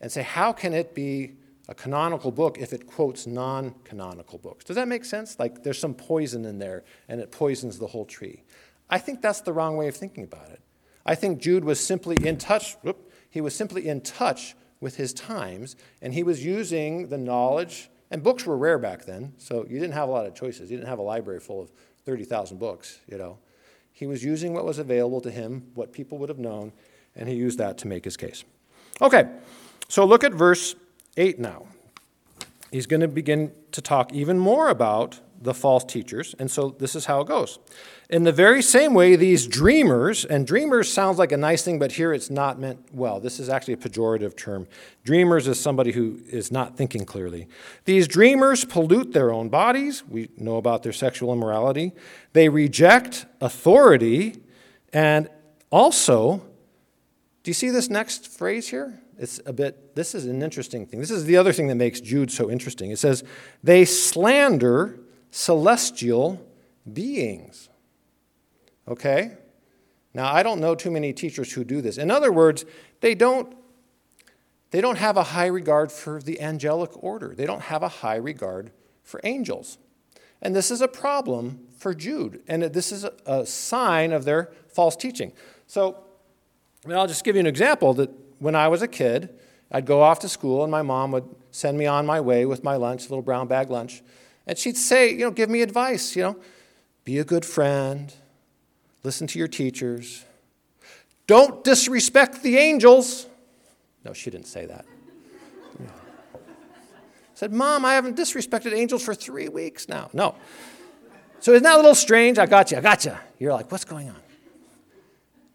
and 0.00 0.12
say, 0.12 0.22
how 0.22 0.52
can 0.52 0.74
it 0.74 0.94
be 0.94 1.32
a 1.68 1.74
canonical 1.74 2.30
book 2.30 2.58
if 2.58 2.72
it 2.72 2.86
quotes 2.86 3.26
non 3.26 3.74
canonical 3.84 4.38
books. 4.38 4.64
Does 4.64 4.76
that 4.76 4.88
make 4.88 5.04
sense? 5.04 5.38
Like 5.38 5.62
there's 5.62 5.78
some 5.78 5.94
poison 5.94 6.44
in 6.44 6.58
there 6.58 6.84
and 7.08 7.20
it 7.20 7.30
poisons 7.30 7.78
the 7.78 7.86
whole 7.86 8.04
tree. 8.04 8.42
I 8.90 8.98
think 8.98 9.22
that's 9.22 9.40
the 9.40 9.52
wrong 9.52 9.76
way 9.76 9.88
of 9.88 9.96
thinking 9.96 10.24
about 10.24 10.50
it. 10.50 10.60
I 11.06 11.14
think 11.14 11.40
Jude 11.40 11.64
was 11.64 11.84
simply 11.84 12.16
in 12.26 12.36
touch, 12.36 12.74
whoop, 12.82 13.10
he 13.28 13.40
was 13.40 13.54
simply 13.54 13.88
in 13.88 14.00
touch 14.00 14.54
with 14.80 14.96
his 14.96 15.12
times 15.12 15.76
and 16.00 16.12
he 16.12 16.22
was 16.22 16.44
using 16.44 17.08
the 17.08 17.18
knowledge, 17.18 17.90
and 18.10 18.22
books 18.22 18.44
were 18.44 18.56
rare 18.56 18.78
back 18.78 19.06
then, 19.06 19.32
so 19.38 19.64
you 19.68 19.78
didn't 19.78 19.94
have 19.94 20.08
a 20.08 20.12
lot 20.12 20.26
of 20.26 20.34
choices. 20.34 20.70
You 20.70 20.76
didn't 20.76 20.88
have 20.88 20.98
a 20.98 21.02
library 21.02 21.40
full 21.40 21.62
of 21.62 21.72
30,000 22.04 22.58
books, 22.58 23.00
you 23.08 23.16
know. 23.16 23.38
He 23.92 24.06
was 24.06 24.22
using 24.22 24.52
what 24.52 24.64
was 24.64 24.78
available 24.78 25.20
to 25.22 25.30
him, 25.30 25.70
what 25.74 25.92
people 25.92 26.18
would 26.18 26.28
have 26.28 26.38
known, 26.38 26.72
and 27.16 27.28
he 27.28 27.34
used 27.34 27.58
that 27.58 27.78
to 27.78 27.86
make 27.86 28.04
his 28.04 28.16
case. 28.16 28.44
Okay, 29.00 29.28
so 29.88 30.04
look 30.04 30.24
at 30.24 30.32
verse 30.32 30.74
8 31.16 31.38
now. 31.38 31.66
He's 32.70 32.86
going 32.86 33.00
to 33.00 33.08
begin 33.08 33.52
to 33.72 33.82
talk 33.82 34.12
even 34.12 34.38
more 34.38 34.68
about 34.68 35.20
the 35.42 35.52
false 35.52 35.84
teachers, 35.84 36.34
and 36.38 36.50
so 36.50 36.70
this 36.78 36.94
is 36.94 37.06
how 37.06 37.20
it 37.20 37.26
goes. 37.26 37.58
In 38.08 38.22
the 38.22 38.32
very 38.32 38.62
same 38.62 38.94
way, 38.94 39.16
these 39.16 39.46
dreamers, 39.46 40.24
and 40.24 40.46
dreamers 40.46 40.92
sounds 40.92 41.18
like 41.18 41.32
a 41.32 41.36
nice 41.36 41.62
thing, 41.64 41.78
but 41.78 41.92
here 41.92 42.14
it's 42.14 42.30
not 42.30 42.60
meant 42.60 42.78
well. 42.92 43.18
This 43.18 43.40
is 43.40 43.48
actually 43.48 43.74
a 43.74 43.78
pejorative 43.78 44.36
term. 44.36 44.68
Dreamers 45.04 45.48
is 45.48 45.58
somebody 45.58 45.92
who 45.92 46.20
is 46.30 46.52
not 46.52 46.76
thinking 46.76 47.04
clearly. 47.04 47.48
These 47.84 48.06
dreamers 48.06 48.64
pollute 48.64 49.12
their 49.12 49.32
own 49.32 49.48
bodies. 49.48 50.04
We 50.08 50.30
know 50.36 50.56
about 50.56 50.82
their 50.84 50.92
sexual 50.92 51.32
immorality. 51.32 51.92
They 52.32 52.48
reject 52.48 53.26
authority, 53.40 54.36
and 54.92 55.28
also, 55.70 56.38
do 57.42 57.50
you 57.50 57.54
see 57.54 57.70
this 57.70 57.90
next 57.90 58.28
phrase 58.28 58.68
here? 58.68 59.01
It's 59.18 59.40
a 59.46 59.52
bit, 59.52 59.94
this 59.94 60.14
is 60.14 60.26
an 60.26 60.42
interesting 60.42 60.86
thing. 60.86 61.00
This 61.00 61.10
is 61.10 61.24
the 61.24 61.36
other 61.36 61.52
thing 61.52 61.68
that 61.68 61.74
makes 61.74 62.00
Jude 62.00 62.30
so 62.30 62.50
interesting. 62.50 62.90
It 62.90 62.98
says, 62.98 63.24
they 63.62 63.84
slander 63.84 65.00
celestial 65.30 66.44
beings. 66.90 67.68
Okay? 68.88 69.36
Now, 70.14 70.32
I 70.32 70.42
don't 70.42 70.60
know 70.60 70.74
too 70.74 70.90
many 70.90 71.12
teachers 71.12 71.52
who 71.52 71.64
do 71.64 71.80
this. 71.80 71.98
In 71.98 72.10
other 72.10 72.32
words, 72.32 72.64
they 73.00 73.14
don't, 73.14 73.56
they 74.70 74.80
don't 74.80 74.98
have 74.98 75.16
a 75.16 75.22
high 75.22 75.46
regard 75.46 75.90
for 75.90 76.20
the 76.20 76.40
angelic 76.40 76.90
order, 77.02 77.34
they 77.34 77.46
don't 77.46 77.62
have 77.62 77.82
a 77.82 77.88
high 77.88 78.16
regard 78.16 78.72
for 79.02 79.20
angels. 79.24 79.78
And 80.40 80.56
this 80.56 80.70
is 80.70 80.80
a 80.80 80.88
problem 80.88 81.68
for 81.78 81.94
Jude, 81.94 82.42
and 82.48 82.64
this 82.64 82.90
is 82.90 83.06
a, 83.26 83.46
sign 83.46 84.12
of 84.12 84.24
their 84.24 84.52
false 84.68 84.96
teaching. 84.96 85.32
So, 85.68 86.04
I 86.84 86.88
mean, 86.88 86.98
I'll 86.98 87.06
just 87.06 87.24
give 87.24 87.36
you 87.36 87.40
an 87.40 87.46
example 87.46 87.94
that 87.94 88.10
when 88.42 88.56
I 88.56 88.66
was 88.66 88.82
a 88.82 88.88
kid, 88.88 89.30
I'd 89.70 89.86
go 89.86 90.02
off 90.02 90.18
to 90.20 90.28
school 90.28 90.64
and 90.64 90.70
my 90.70 90.82
mom 90.82 91.12
would 91.12 91.24
send 91.52 91.78
me 91.78 91.86
on 91.86 92.04
my 92.04 92.20
way 92.20 92.44
with 92.44 92.64
my 92.64 92.74
lunch, 92.74 93.06
a 93.06 93.08
little 93.08 93.22
brown 93.22 93.46
bag 93.46 93.70
lunch. 93.70 94.02
And 94.48 94.58
she'd 94.58 94.76
say, 94.76 95.12
you 95.12 95.20
know, 95.20 95.30
give 95.30 95.48
me 95.48 95.62
advice, 95.62 96.16
you 96.16 96.22
know, 96.22 96.36
be 97.04 97.18
a 97.18 97.24
good 97.24 97.44
friend, 97.44 98.12
listen 99.04 99.28
to 99.28 99.38
your 99.38 99.46
teachers, 99.46 100.24
don't 101.28 101.62
disrespect 101.62 102.42
the 102.42 102.58
angels. 102.58 103.26
No, 104.04 104.12
she 104.12 104.28
didn't 104.28 104.48
say 104.48 104.66
that. 104.66 104.84
Said, 107.34 107.52
Mom, 107.52 107.84
I 107.84 107.94
haven't 107.94 108.16
disrespected 108.16 108.72
angels 108.72 109.04
for 109.04 109.14
three 109.14 109.48
weeks 109.48 109.88
now. 109.88 110.10
No. 110.12 110.34
So 111.38 111.52
isn't 111.52 111.62
that 111.62 111.74
a 111.74 111.76
little 111.76 111.94
strange? 111.94 112.38
I 112.38 112.46
got 112.46 112.72
you, 112.72 112.78
I 112.78 112.80
got 112.80 113.04
you. 113.04 113.14
You're 113.38 113.52
like, 113.52 113.70
what's 113.70 113.84
going 113.84 114.08
on? 114.08 114.21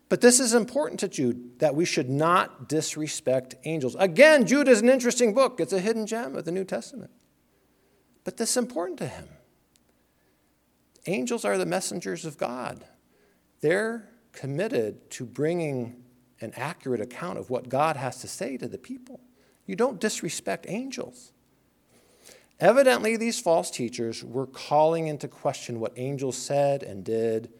But 0.10 0.22
this 0.22 0.39
is 0.39 0.54
important 0.54 1.00
to 1.02 1.08
Jude 1.08 1.60
that 1.60 1.76
we 1.76 1.84
should 1.84 2.10
not 2.10 2.70
disrespect 2.70 3.56
angels. 3.65 3.96
Again, 4.00 4.46
Jude 4.48 4.67
is 4.67 4.82
an 4.82 4.89
interesting 4.89 5.34
book, 5.34 5.60
it's 5.60 5.74
a 5.74 5.80
hidden 5.80 6.06
gem 6.06 6.36
of 6.36 6.46
the 6.46 6.52
New 6.52 6.63
Testament. 6.63 7.12
But 8.24 8.38
this 8.38 8.52
is 8.52 8.58
important 8.58 9.00
to 9.00 9.08
him. 9.08 9.28
Angels 11.06 11.46
are 11.46 11.58
the 11.58 11.65
messengers 11.65 12.26
of 12.26 12.38
God, 12.38 12.86
they're 13.62 14.10
committed 14.32 15.10
to 15.12 15.26
bringing 15.26 16.04
an 16.39 16.54
accurate 16.56 17.02
account 17.02 17.39
of 17.39 17.50
what 17.50 17.67
God 17.67 17.96
has 17.96 18.22
to 18.22 18.28
say 18.28 18.58
to 18.58 18.67
the 18.67 18.78
people. 18.78 19.20
You 19.65 19.76
don't 19.76 20.00
disrespect 20.00 20.65
angels. 20.70 21.32
Evidently, 22.60 23.17
these 23.17 23.39
false 23.39 23.72
teachers 23.72 24.24
were 24.24 24.46
calling 24.46 25.08
into 25.08 25.28
question 25.28 25.80
what 25.80 25.93
angels 25.96 26.38
said 26.38 26.84
and 26.84 27.04
did 27.04 27.52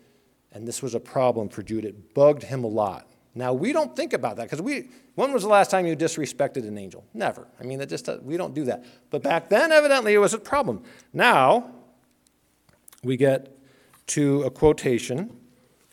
and 0.58 0.68
this 0.68 0.82
was 0.82 0.96
a 0.96 1.00
problem 1.00 1.50
for 1.50 1.62
Jude. 1.62 1.86
It 1.86 2.16
bugged 2.16 2.42
him 2.42 2.64
a 2.64 2.68
lot. 2.68 3.08
Now, 3.36 3.54
we 3.54 3.72
don't 3.72 3.96
think 3.96 4.14
about 4.14 4.38
that 4.38 4.44
because 4.46 4.60
we, 4.60 4.90
when 5.14 5.32
was 5.32 5.44
the 5.44 5.50
last 5.50 5.70
time 5.70 5.86
you 5.86 5.96
disrespected 5.96 6.68
an 6.68 6.80
angel? 6.80 7.06
Never. 7.14 7.48
I 7.60 7.64
mean, 7.64 7.78
that 7.78 7.90
just, 7.90 8.10
uh, 8.10 8.18
we 8.24 8.38
don't 8.38 8.56
do 8.56 8.66
that. 8.66 8.84
But 9.12 9.22
back 9.22 9.50
then, 9.50 9.72
evidently, 9.72 10.16
it 10.16 10.18
was 10.18 10.34
a 10.34 10.40
problem. 10.40 10.82
Now, 11.14 11.70
we 13.04 13.18
get 13.18 13.56
to 14.08 14.42
a 14.42 14.50
quotation 14.50 15.32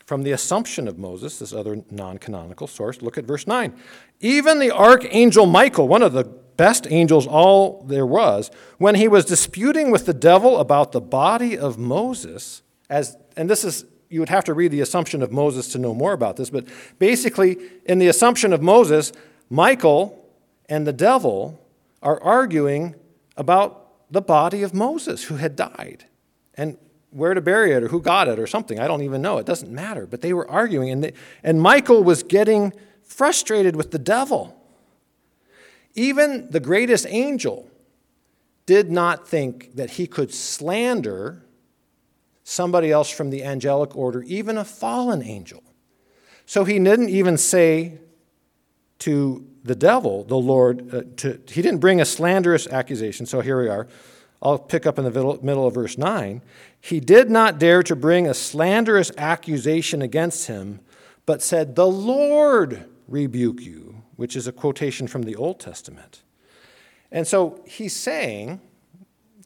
from 0.07 0.23
the 0.23 0.31
Assumption 0.31 0.87
of 0.87 0.97
Moses, 0.97 1.37
this 1.37 1.53
other 1.53 1.83
non 1.91 2.17
canonical 2.17 2.65
source. 2.65 3.03
Look 3.03 3.19
at 3.19 3.25
verse 3.25 3.45
9. 3.45 3.71
Even 4.19 4.57
the 4.57 4.71
archangel 4.71 5.45
Michael, 5.45 5.87
one 5.87 6.01
of 6.01 6.13
the 6.13 6.23
best 6.23 6.87
angels 6.89 7.27
all 7.27 7.83
there 7.87 8.05
was, 8.07 8.49
when 8.79 8.95
he 8.95 9.07
was 9.07 9.25
disputing 9.25 9.91
with 9.91 10.07
the 10.07 10.13
devil 10.13 10.57
about 10.57 10.91
the 10.91 11.01
body 11.01 11.55
of 11.55 11.77
Moses, 11.77 12.63
as, 12.89 13.15
and 13.37 13.47
this 13.47 13.63
is 13.63 13.85
you 14.15 14.21
would 14.21 14.29
have 14.29 14.45
to 14.45 14.53
read 14.53 14.71
the 14.71 14.79
Assumption 14.79 15.21
of 15.21 15.33
Moses 15.33 15.67
to 15.73 15.77
know 15.77 15.93
more 15.93 16.13
about 16.13 16.37
this, 16.37 16.49
but 16.49 16.65
basically, 16.99 17.57
in 17.85 17.99
the 17.99 18.07
Assumption 18.07 18.53
of 18.53 18.61
Moses, 18.61 19.11
Michael 19.49 20.25
and 20.69 20.87
the 20.87 20.93
devil 20.93 21.61
are 22.01 22.21
arguing 22.23 22.95
about 23.35 23.91
the 24.09 24.21
body 24.21 24.63
of 24.63 24.73
Moses 24.73 25.25
who 25.25 25.35
had 25.35 25.57
died. 25.57 26.05
And 26.53 26.77
where 27.11 27.33
to 27.33 27.41
bury 27.41 27.73
it 27.73 27.83
or 27.83 27.89
who 27.89 28.01
got 28.01 28.29
it 28.29 28.39
or 28.39 28.47
something. 28.47 28.79
I 28.79 28.87
don't 28.87 29.01
even 29.01 29.21
know. 29.21 29.37
It 29.37 29.45
doesn't 29.45 29.71
matter. 29.71 30.05
But 30.05 30.21
they 30.21 30.31
were 30.31 30.49
arguing, 30.49 30.89
and, 30.89 31.03
they, 31.03 31.13
and 31.43 31.61
Michael 31.61 32.01
was 32.01 32.23
getting 32.23 32.71
frustrated 33.03 33.75
with 33.75 33.91
the 33.91 33.99
devil. 33.99 34.57
Even 35.93 36.49
the 36.51 36.61
greatest 36.61 37.05
angel 37.09 37.69
did 38.65 38.89
not 38.89 39.27
think 39.27 39.75
that 39.75 39.91
he 39.91 40.07
could 40.07 40.33
slander 40.33 41.44
somebody 42.45 42.91
else 42.91 43.09
from 43.09 43.31
the 43.31 43.43
angelic 43.43 43.97
order, 43.97 44.21
even 44.23 44.57
a 44.57 44.63
fallen 44.63 45.21
angel. 45.21 45.63
So 46.45 46.63
he 46.63 46.77
didn't 46.79 47.09
even 47.09 47.37
say 47.37 47.97
to 48.99 49.45
the 49.63 49.75
devil, 49.75 50.23
the 50.23 50.37
Lord, 50.37 50.93
uh, 50.93 51.01
to, 51.17 51.41
he 51.49 51.63
didn't 51.63 51.79
bring 51.79 51.99
a 51.99 52.05
slanderous 52.05 52.67
accusation. 52.67 53.25
So 53.25 53.41
here 53.41 53.59
we 53.59 53.67
are. 53.67 53.87
I'll 54.43 54.59
pick 54.59 54.85
up 54.85 54.99
in 54.99 55.05
the 55.05 55.11
middle, 55.41 55.67
of 55.67 55.73
verse 55.73 55.97
9. 55.97 56.43
He 56.79 56.99
did 56.99 57.31
not 57.31 57.57
dare 57.57 57.81
to 57.81 57.95
bring 57.95 58.27
a 58.27 58.33
slanderous 58.35 59.11
accusation 59.17 60.03
against 60.03 60.45
him, 60.45 60.81
but 61.25 61.41
said, 61.41 61.75
The 61.75 61.87
Lord 61.87 62.85
rebuke 63.07 63.59
you, 63.61 64.03
which 64.17 64.35
is 64.35 64.45
a 64.45 64.51
quotation 64.51 65.07
from 65.07 65.23
the 65.23 65.35
Old 65.35 65.59
Testament. 65.59 66.21
And 67.11 67.25
so 67.25 67.63
he's 67.65 67.95
saying, 67.95 68.61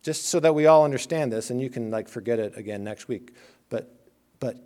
just 0.01 0.25
so 0.25 0.39
that 0.39 0.55
we 0.55 0.65
all 0.65 0.85
understand 0.85 1.31
this, 1.31 1.49
and 1.49 1.61
you 1.61 1.69
can 1.69 1.91
like 1.91 2.07
forget 2.07 2.39
it 2.39 2.57
again 2.57 2.83
next 2.83 3.07
week, 3.07 3.33
but, 3.69 3.93
but 4.39 4.57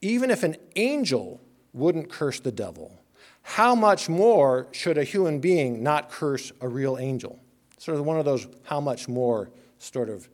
even 0.00 0.30
if 0.30 0.42
an 0.42 0.56
angel 0.76 1.40
wouldn't 1.72 2.10
curse 2.10 2.40
the 2.40 2.52
devil, 2.52 3.00
how 3.42 3.74
much 3.74 4.08
more 4.08 4.68
should 4.72 4.98
a 4.98 5.04
human 5.04 5.40
being 5.40 5.82
not 5.82 6.10
curse 6.10 6.52
a 6.60 6.68
real 6.68 6.98
angel? 6.98 7.38
Sort 7.78 7.98
of 7.98 8.04
one 8.04 8.18
of 8.18 8.24
those 8.24 8.46
how 8.64 8.80
much 8.80 9.08
more 9.08 9.50
sort 9.78 10.08
of 10.08 10.28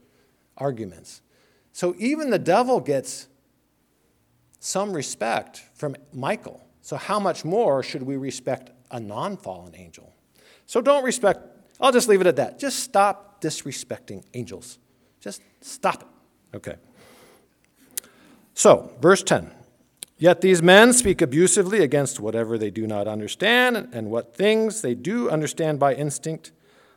arguments. 0.56 1.22
So 1.72 1.94
even 1.98 2.30
the 2.30 2.38
devil 2.38 2.80
gets 2.80 3.28
some 4.61 4.92
respect 4.92 5.62
from 5.74 5.96
Michael. 6.12 6.66
So 6.82 6.96
how 6.96 7.20
much 7.20 7.44
more 7.44 7.82
should 7.82 8.02
we 8.02 8.16
respect 8.16 8.70
a 8.90 8.98
non 8.98 9.37
fallen 9.37 9.74
angel? 9.76 10.12
So 10.66 10.80
don't 10.80 11.04
respect, 11.04 11.40
I'll 11.80 11.92
just 11.92 12.09
leave 12.09 12.20
it 12.20 12.26
at 12.26 12.37
that. 12.37 12.59
Just 12.59 12.80
stop 12.80 13.25
disrespecting 13.40 14.22
angels. 14.35 14.79
Just 15.20 15.42
stop 15.61 16.03
it. 16.03 16.57
Okay. 16.57 16.77
So, 18.55 18.92
verse 19.01 19.22
10. 19.22 19.51
Yet 20.18 20.40
these 20.40 20.62
men 20.62 20.92
speak 20.92 21.20
abusively 21.20 21.83
against 21.83 22.20
whatever 22.20 22.57
they 22.57 22.70
do 22.70 22.87
not 22.87 23.07
understand, 23.07 23.88
and 23.92 24.11
what 24.11 24.35
things 24.35 24.81
they 24.81 24.94
do 24.94 25.29
understand 25.29 25.79
by 25.79 25.94
instinct. 25.94 26.53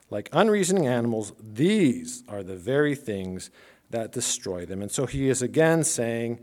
Like 0.10 0.30
unreasoning 0.32 0.88
animals, 0.88 1.34
these 1.39 2.23
are 2.28 2.43
the 2.43 2.56
very 2.56 2.95
things 2.95 3.52
that 3.89 4.12
destroy 4.12 4.65
them. 4.65 4.82
And 4.82 4.91
so 4.91 5.06
he 5.06 5.30
is 5.30 5.41
again 5.41 5.84
saying 5.84 6.39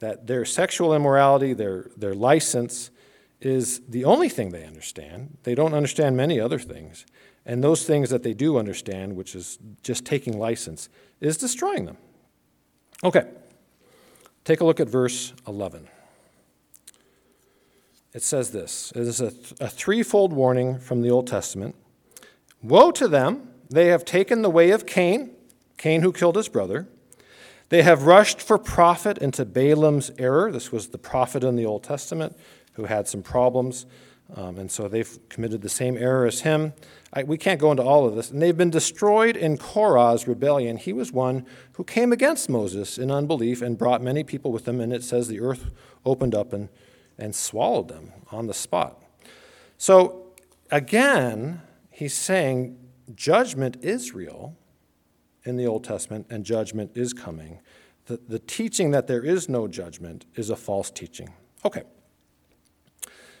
that 0.00 0.26
their 0.26 0.44
sexual 0.44 0.94
immorality, 0.94 1.52
their, 1.52 1.90
their 1.96 2.14
license, 2.14 2.90
is 3.40 3.80
the 3.88 4.04
only 4.04 4.28
thing 4.28 4.50
they 4.50 4.64
understand. 4.64 5.36
They 5.42 5.54
don't 5.54 5.74
understand 5.74 6.16
many 6.16 6.40
other 6.40 6.58
things. 6.58 7.04
And 7.46 7.62
those 7.62 7.84
things 7.84 8.10
that 8.10 8.22
they 8.22 8.34
do 8.34 8.56
understand, 8.58 9.16
which 9.16 9.34
is 9.34 9.58
just 9.82 10.04
taking 10.04 10.38
license, 10.38 10.88
is 11.20 11.36
destroying 11.36 11.84
them. 11.84 11.98
Okay, 13.02 13.28
take 14.44 14.60
a 14.60 14.64
look 14.64 14.80
at 14.80 14.88
verse 14.88 15.34
11 15.46 15.88
it 18.14 18.22
says 18.22 18.52
this 18.52 18.92
it 18.94 19.02
is 19.02 19.20
a, 19.20 19.32
a 19.60 19.68
threefold 19.68 20.32
warning 20.32 20.78
from 20.78 21.02
the 21.02 21.10
Old 21.10 21.26
Testament. 21.26 21.74
Woe 22.62 22.90
to 22.92 23.08
them! 23.08 23.50
They 23.68 23.88
have 23.88 24.04
taken 24.04 24.42
the 24.42 24.50
way 24.50 24.70
of 24.70 24.86
Cain, 24.86 25.32
Cain 25.76 26.00
who 26.00 26.12
killed 26.12 26.36
his 26.36 26.48
brother. 26.48 26.86
They 27.70 27.82
have 27.82 28.04
rushed 28.04 28.40
for 28.40 28.56
profit 28.56 29.18
into 29.18 29.44
Balaam's 29.44 30.12
error. 30.16 30.52
This 30.52 30.70
was 30.70 30.88
the 30.88 30.98
prophet 30.98 31.42
in 31.42 31.56
the 31.56 31.66
Old 31.66 31.82
Testament 31.82 32.36
who 32.74 32.84
had 32.84 33.08
some 33.08 33.22
problems, 33.22 33.86
um, 34.36 34.58
and 34.58 34.70
so 34.70 34.86
they've 34.86 35.18
committed 35.28 35.62
the 35.62 35.68
same 35.68 35.96
error 35.96 36.26
as 36.26 36.42
him. 36.42 36.72
I, 37.14 37.22
we 37.22 37.38
can't 37.38 37.60
go 37.60 37.70
into 37.70 37.82
all 37.82 38.06
of 38.06 38.16
this. 38.16 38.30
And 38.30 38.42
they've 38.42 38.56
been 38.56 38.70
destroyed 38.70 39.36
in 39.36 39.56
Korah's 39.56 40.26
rebellion. 40.26 40.76
He 40.76 40.92
was 40.92 41.12
one 41.12 41.46
who 41.74 41.84
came 41.84 42.12
against 42.12 42.50
Moses 42.50 42.98
in 42.98 43.10
unbelief 43.10 43.62
and 43.62 43.78
brought 43.78 44.02
many 44.02 44.24
people 44.24 44.52
with 44.52 44.66
him, 44.66 44.80
and 44.80 44.92
it 44.92 45.04
says 45.04 45.28
the 45.28 45.40
earth 45.40 45.70
opened 46.04 46.34
up 46.34 46.52
and 46.52 46.68
and 47.18 47.34
swallowed 47.34 47.88
them 47.88 48.12
on 48.30 48.46
the 48.46 48.54
spot. 48.54 49.02
So 49.78 50.32
again, 50.70 51.62
he's 51.90 52.14
saying 52.14 52.78
judgment 53.14 53.78
is 53.82 54.14
real 54.14 54.56
in 55.44 55.56
the 55.56 55.66
Old 55.66 55.84
Testament 55.84 56.26
and 56.30 56.44
judgment 56.44 56.92
is 56.94 57.12
coming. 57.12 57.60
The, 58.06 58.20
the 58.28 58.38
teaching 58.38 58.90
that 58.90 59.06
there 59.06 59.22
is 59.22 59.48
no 59.48 59.68
judgment 59.68 60.26
is 60.34 60.50
a 60.50 60.56
false 60.56 60.90
teaching. 60.90 61.32
Okay. 61.64 61.82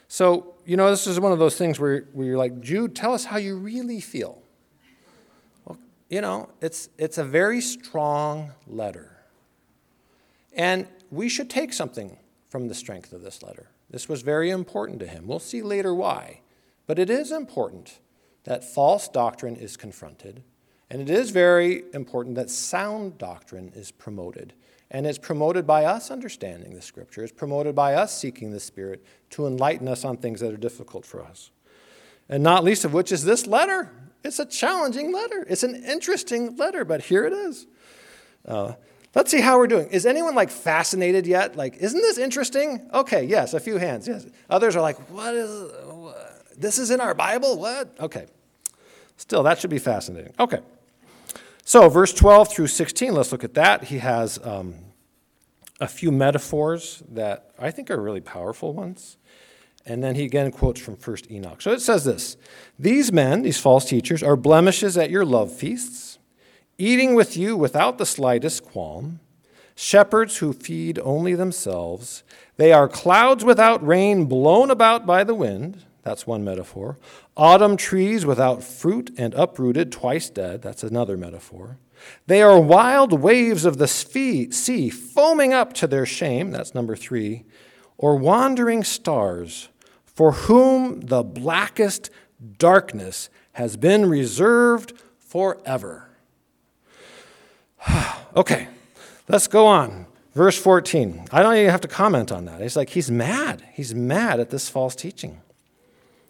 So, 0.08 0.54
you 0.64 0.76
know, 0.76 0.90
this 0.90 1.06
is 1.06 1.18
one 1.18 1.32
of 1.32 1.38
those 1.38 1.56
things 1.56 1.80
where, 1.80 2.04
where 2.12 2.26
you're 2.26 2.38
like, 2.38 2.60
Jude, 2.60 2.94
tell 2.94 3.14
us 3.14 3.24
how 3.24 3.36
you 3.36 3.56
really 3.56 4.00
feel. 4.00 4.42
Well, 5.64 5.78
you 6.08 6.20
know, 6.20 6.50
it's, 6.60 6.88
it's 6.98 7.18
a 7.18 7.24
very 7.24 7.60
strong 7.60 8.52
letter. 8.66 9.10
And 10.52 10.86
we 11.10 11.28
should 11.28 11.50
take 11.50 11.72
something 11.72 12.16
from 12.48 12.68
the 12.68 12.74
strength 12.74 13.12
of 13.12 13.22
this 13.22 13.42
letter. 13.42 13.70
This 13.90 14.08
was 14.08 14.22
very 14.22 14.50
important 14.50 15.00
to 15.00 15.06
him. 15.06 15.26
We'll 15.26 15.38
see 15.38 15.62
later 15.62 15.94
why. 15.94 16.40
But 16.86 16.98
it 16.98 17.10
is 17.10 17.32
important 17.32 17.98
that 18.44 18.62
false 18.62 19.08
doctrine 19.08 19.56
is 19.56 19.76
confronted, 19.76 20.42
and 20.90 21.00
it 21.00 21.10
is 21.10 21.30
very 21.30 21.84
important 21.94 22.36
that 22.36 22.50
sound 22.50 23.18
doctrine 23.18 23.72
is 23.74 23.90
promoted. 23.90 24.52
And 24.90 25.06
it's 25.06 25.18
promoted 25.18 25.66
by 25.66 25.84
us 25.84 26.10
understanding 26.10 26.74
the 26.74 26.82
Scripture, 26.82 27.22
it's 27.22 27.32
promoted 27.32 27.74
by 27.74 27.94
us 27.94 28.16
seeking 28.16 28.50
the 28.50 28.60
Spirit 28.60 29.04
to 29.30 29.46
enlighten 29.46 29.88
us 29.88 30.04
on 30.04 30.16
things 30.16 30.40
that 30.40 30.52
are 30.52 30.58
difficult 30.58 31.04
for 31.04 31.22
us. 31.22 31.50
And 32.28 32.42
not 32.42 32.64
least 32.64 32.84
of 32.84 32.92
which 32.92 33.12
is 33.12 33.24
this 33.24 33.46
letter. 33.46 33.90
It's 34.22 34.38
a 34.38 34.46
challenging 34.46 35.12
letter, 35.12 35.46
it's 35.48 35.62
an 35.62 35.74
interesting 35.84 36.56
letter, 36.56 36.84
but 36.84 37.02
here 37.02 37.26
it 37.26 37.32
is. 37.32 37.66
Uh, 38.46 38.74
Let's 39.14 39.30
see 39.30 39.40
how 39.40 39.58
we're 39.58 39.68
doing. 39.68 39.88
Is 39.90 40.06
anyone 40.06 40.34
like 40.34 40.50
fascinated 40.50 41.26
yet? 41.26 41.56
Like, 41.56 41.76
isn't 41.76 42.00
this 42.00 42.18
interesting? 42.18 42.88
Okay, 42.92 43.24
yes, 43.24 43.54
a 43.54 43.60
few 43.60 43.76
hands. 43.76 44.08
Yes. 44.08 44.26
Others 44.50 44.74
are 44.74 44.80
like, 44.80 44.98
what 45.08 45.34
is 45.34 45.72
what? 45.86 46.42
this 46.56 46.78
is 46.78 46.90
in 46.90 47.00
our 47.00 47.14
Bible? 47.14 47.58
What? 47.58 47.94
Okay. 48.00 48.26
Still, 49.16 49.44
that 49.44 49.60
should 49.60 49.70
be 49.70 49.78
fascinating. 49.78 50.32
Okay. 50.40 50.58
So, 51.64 51.88
verse 51.88 52.12
12 52.12 52.52
through 52.52 52.66
16, 52.66 53.14
let's 53.14 53.32
look 53.32 53.44
at 53.44 53.54
that. 53.54 53.84
He 53.84 53.98
has 53.98 54.38
um, 54.44 54.74
a 55.80 55.88
few 55.88 56.12
metaphors 56.12 57.02
that 57.10 57.50
I 57.58 57.70
think 57.70 57.90
are 57.90 58.00
really 58.00 58.20
powerful 58.20 58.72
ones. 58.72 59.16
And 59.86 60.02
then 60.02 60.14
he 60.14 60.24
again 60.24 60.50
quotes 60.50 60.80
from 60.80 60.96
1st 60.96 61.30
Enoch. 61.30 61.60
So 61.60 61.72
it 61.72 61.80
says 61.80 62.04
this 62.04 62.36
These 62.78 63.12
men, 63.12 63.42
these 63.42 63.58
false 63.58 63.84
teachers, 63.86 64.22
are 64.22 64.36
blemishes 64.36 64.96
at 64.96 65.10
your 65.10 65.24
love 65.24 65.52
feasts 65.52 66.18
eating 66.78 67.14
with 67.14 67.36
you 67.36 67.56
without 67.56 67.98
the 67.98 68.06
slightest 68.06 68.64
qualm, 68.64 69.20
shepherds 69.74 70.38
who 70.38 70.52
feed 70.52 70.98
only 71.00 71.34
themselves. 71.34 72.22
They 72.56 72.72
are 72.72 72.88
clouds 72.88 73.44
without 73.44 73.84
rain, 73.86 74.26
blown 74.26 74.70
about 74.70 75.06
by 75.06 75.24
the 75.24 75.34
wind. 75.34 75.84
That's 76.04 76.26
one 76.26 76.44
metaphor. 76.44 76.98
Autumn 77.36 77.76
trees 77.76 78.26
without 78.26 78.62
fruit 78.62 79.10
and 79.16 79.32
uprooted, 79.34 79.90
twice 79.90 80.28
dead. 80.28 80.60
That's 80.60 80.82
another 80.82 81.16
metaphor. 81.16 81.78
They 82.26 82.42
are 82.42 82.60
wild 82.60 83.12
waves 83.14 83.64
of 83.64 83.78
the 83.78 83.88
sea, 83.88 84.90
foaming 84.90 85.54
up 85.54 85.72
to 85.74 85.86
their 85.86 86.04
shame. 86.04 86.50
That's 86.50 86.74
number 86.74 86.94
three. 86.94 87.44
Or 87.96 88.16
wandering 88.16 88.84
stars, 88.84 89.70
for 90.04 90.32
whom 90.32 91.00
the 91.00 91.22
blackest 91.22 92.10
darkness 92.58 93.30
has 93.52 93.76
been 93.78 94.06
reserved 94.06 94.92
forever. 95.18 96.10
okay, 98.36 98.68
let's 99.26 99.46
go 99.46 99.66
on. 99.66 100.06
Verse 100.34 100.58
14. 100.58 101.28
I 101.30 101.42
don't 101.42 101.56
even 101.56 101.70
have 101.70 101.80
to 101.82 101.88
comment 101.88 102.30
on 102.30 102.44
that. 102.46 102.60
He's 102.60 102.76
like, 102.76 102.90
he's 102.90 103.10
mad. 103.10 103.64
He's 103.72 103.94
mad 103.94 104.40
at 104.40 104.50
this 104.50 104.68
false 104.68 104.94
teaching. 104.96 105.40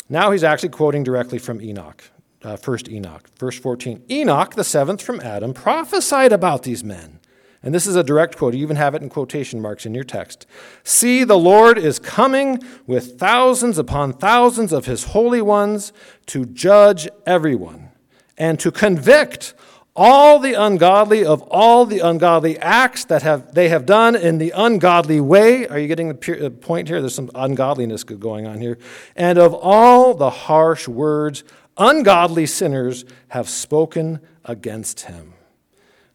Now 0.08 0.30
he's 0.30 0.44
actually 0.44 0.68
quoting 0.70 1.02
directly 1.02 1.38
from 1.38 1.60
Enoch, 1.60 2.04
uh, 2.42 2.56
first 2.56 2.88
Enoch. 2.88 3.28
Verse 3.38 3.58
14 3.58 4.04
Enoch, 4.10 4.54
the 4.54 4.64
seventh 4.64 5.02
from 5.02 5.20
Adam, 5.20 5.54
prophesied 5.54 6.32
about 6.32 6.62
these 6.62 6.84
men. 6.84 7.20
And 7.62 7.74
this 7.74 7.86
is 7.86 7.96
a 7.96 8.04
direct 8.04 8.36
quote. 8.36 8.52
You 8.52 8.62
even 8.62 8.76
have 8.76 8.94
it 8.94 9.00
in 9.00 9.08
quotation 9.08 9.58
marks 9.58 9.86
in 9.86 9.94
your 9.94 10.04
text. 10.04 10.46
See, 10.82 11.24
the 11.24 11.38
Lord 11.38 11.78
is 11.78 11.98
coming 11.98 12.62
with 12.86 13.18
thousands 13.18 13.78
upon 13.78 14.12
thousands 14.12 14.70
of 14.70 14.84
his 14.84 15.04
holy 15.04 15.40
ones 15.40 15.90
to 16.26 16.44
judge 16.44 17.08
everyone 17.24 17.88
and 18.36 18.60
to 18.60 18.70
convict 18.70 19.54
all 19.96 20.40
the 20.40 20.54
ungodly 20.54 21.24
of 21.24 21.42
all 21.42 21.86
the 21.86 22.00
ungodly 22.00 22.58
acts 22.58 23.04
that 23.04 23.22
have, 23.22 23.54
they 23.54 23.68
have 23.68 23.86
done 23.86 24.16
in 24.16 24.38
the 24.38 24.52
ungodly 24.54 25.20
way. 25.20 25.68
Are 25.68 25.78
you 25.78 25.86
getting 25.86 26.08
the 26.08 26.50
point 26.50 26.88
here? 26.88 27.00
There's 27.00 27.14
some 27.14 27.30
ungodliness 27.34 28.02
going 28.02 28.46
on 28.46 28.60
here. 28.60 28.78
And 29.14 29.38
of 29.38 29.54
all 29.54 30.14
the 30.14 30.30
harsh 30.30 30.88
words 30.88 31.44
ungodly 31.76 32.46
sinners 32.46 33.04
have 33.28 33.48
spoken 33.48 34.20
against 34.44 35.02
him. 35.02 35.34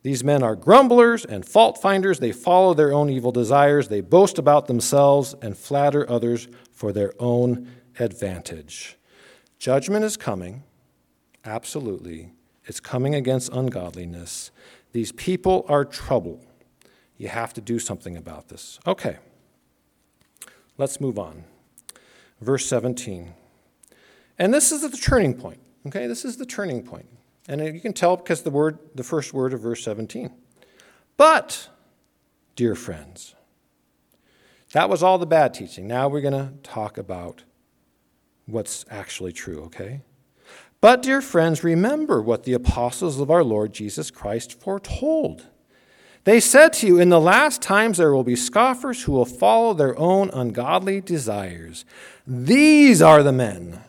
These 0.01 0.23
men 0.23 0.43
are 0.43 0.55
grumblers 0.55 1.25
and 1.25 1.45
fault 1.45 1.81
finders. 1.81 2.19
They 2.19 2.31
follow 2.31 2.73
their 2.73 2.93
own 2.93 3.09
evil 3.09 3.31
desires. 3.31 3.89
They 3.89 4.01
boast 4.01 4.37
about 4.37 4.67
themselves 4.67 5.35
and 5.41 5.57
flatter 5.57 6.09
others 6.09 6.47
for 6.71 6.93
their 6.93 7.13
own 7.19 7.69
advantage. 7.99 8.97
Judgment 9.57 10.05
is 10.05 10.15
coming, 10.15 10.63
absolutely. 11.43 12.31
It's 12.69 12.79
coming 12.79 13.15
against 13.15 13.51
ungodliness. 13.51 14.51
These 14.91 15.11
people 15.13 15.65
are 15.67 15.83
trouble. 15.83 16.45
You 17.17 17.27
have 17.27 17.51
to 17.55 17.61
do 17.61 17.79
something 17.79 18.15
about 18.15 18.49
this. 18.49 18.79
Okay, 18.85 19.17
let's 20.77 21.01
move 21.01 21.17
on. 21.17 21.45
Verse 22.39 22.67
17. 22.67 23.33
And 24.37 24.53
this 24.53 24.71
is 24.71 24.89
the 24.89 24.95
turning 24.95 25.33
point. 25.33 25.59
Okay, 25.87 26.05
this 26.05 26.23
is 26.23 26.37
the 26.37 26.45
turning 26.45 26.83
point. 26.83 27.07
And 27.47 27.59
you 27.73 27.81
can 27.81 27.91
tell 27.91 28.15
because 28.15 28.43
the 28.43 28.51
word, 28.51 28.77
the 28.93 29.03
first 29.03 29.33
word 29.33 29.51
of 29.53 29.61
verse 29.61 29.83
17. 29.83 30.31
But, 31.17 31.69
dear 32.55 32.75
friends, 32.75 33.33
that 34.73 34.91
was 34.91 35.01
all 35.01 35.17
the 35.17 35.25
bad 35.25 35.55
teaching. 35.55 35.87
Now 35.87 36.07
we're 36.07 36.21
going 36.21 36.33
to 36.33 36.53
talk 36.61 36.99
about 36.99 37.45
what's 38.45 38.85
actually 38.91 39.33
true, 39.33 39.63
okay? 39.63 40.01
But, 40.81 41.01
dear 41.01 41.21
friends, 41.21 41.63
remember 41.63 42.21
what 42.21 42.43
the 42.43 42.53
apostles 42.53 43.19
of 43.19 43.29
our 43.29 43.43
Lord 43.43 43.73
Jesus 43.73 44.11
Christ 44.11 44.59
foretold. 44.59 45.47
They 46.23 46.39
said 46.39 46.73
to 46.73 46.87
you, 46.87 46.99
In 46.99 47.09
the 47.09 47.19
last 47.19 47.61
times 47.61 47.97
there 47.97 48.13
will 48.13 48.23
be 48.23 48.35
scoffers 48.35 49.03
who 49.03 49.11
will 49.11 49.25
follow 49.25 49.73
their 49.73 49.97
own 49.97 50.29
ungodly 50.29 51.01
desires. 51.01 51.85
These 52.25 53.01
are 53.01 53.23
the 53.23 53.33
men 53.33 53.81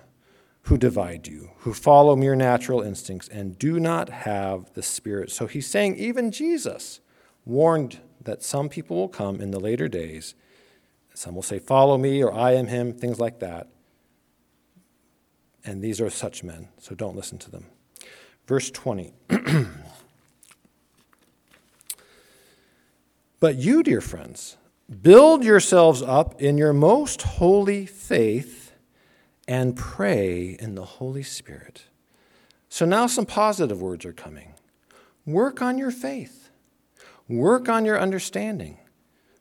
who 0.63 0.79
divide 0.79 1.27
you, 1.27 1.51
who 1.59 1.75
follow 1.75 2.17
mere 2.17 2.37
natural 2.37 2.81
instincts 2.81 3.29
and 3.29 3.59
do 3.59 3.79
not 3.79 4.09
have 4.09 4.73
the 4.75 4.83
Spirit. 4.83 5.31
So 5.31 5.47
he's 5.47 5.67
saying, 5.67 5.97
even 5.97 6.31
Jesus 6.31 7.01
warned 7.45 7.99
that 8.21 8.43
some 8.43 8.69
people 8.69 8.97
will 8.97 9.09
come 9.09 9.41
in 9.41 9.51
the 9.51 9.61
later 9.61 9.89
days. 9.89 10.35
Some 11.15 11.35
will 11.35 11.43
say, 11.43 11.59
Follow 11.59 11.99
me, 11.99 12.23
or 12.23 12.33
I 12.33 12.53
am 12.53 12.69
him, 12.69 12.93
things 12.93 13.19
like 13.19 13.41
that. 13.41 13.69
And 15.71 15.81
these 15.81 16.01
are 16.01 16.11
such 16.11 16.43
men, 16.43 16.67
so 16.79 16.97
don't 16.97 17.15
listen 17.15 17.39
to 17.39 17.49
them. 17.49 17.67
Verse 18.49 18.73
20. 18.73 19.13
but 23.39 23.55
you, 23.55 23.85
dear 23.85 24.01
friends, 24.01 24.57
build 25.01 25.45
yourselves 25.45 26.03
up 26.03 26.43
in 26.43 26.59
your 26.59 26.73
most 26.73 27.23
holy 27.23 27.87
faith 27.87 28.73
and 29.47 29.77
pray 29.77 30.57
in 30.59 30.75
the 30.75 30.85
Holy 30.85 31.23
Spirit. 31.23 31.85
So 32.69 32.85
now 32.85 33.07
some 33.07 33.25
positive 33.25 33.81
words 33.81 34.05
are 34.05 34.13
coming. 34.13 34.55
Work 35.25 35.63
on 35.63 35.79
your 35.79 35.93
faith, 35.93 36.51
work 37.29 37.69
on 37.69 37.85
your 37.85 38.01
understanding. 38.01 38.79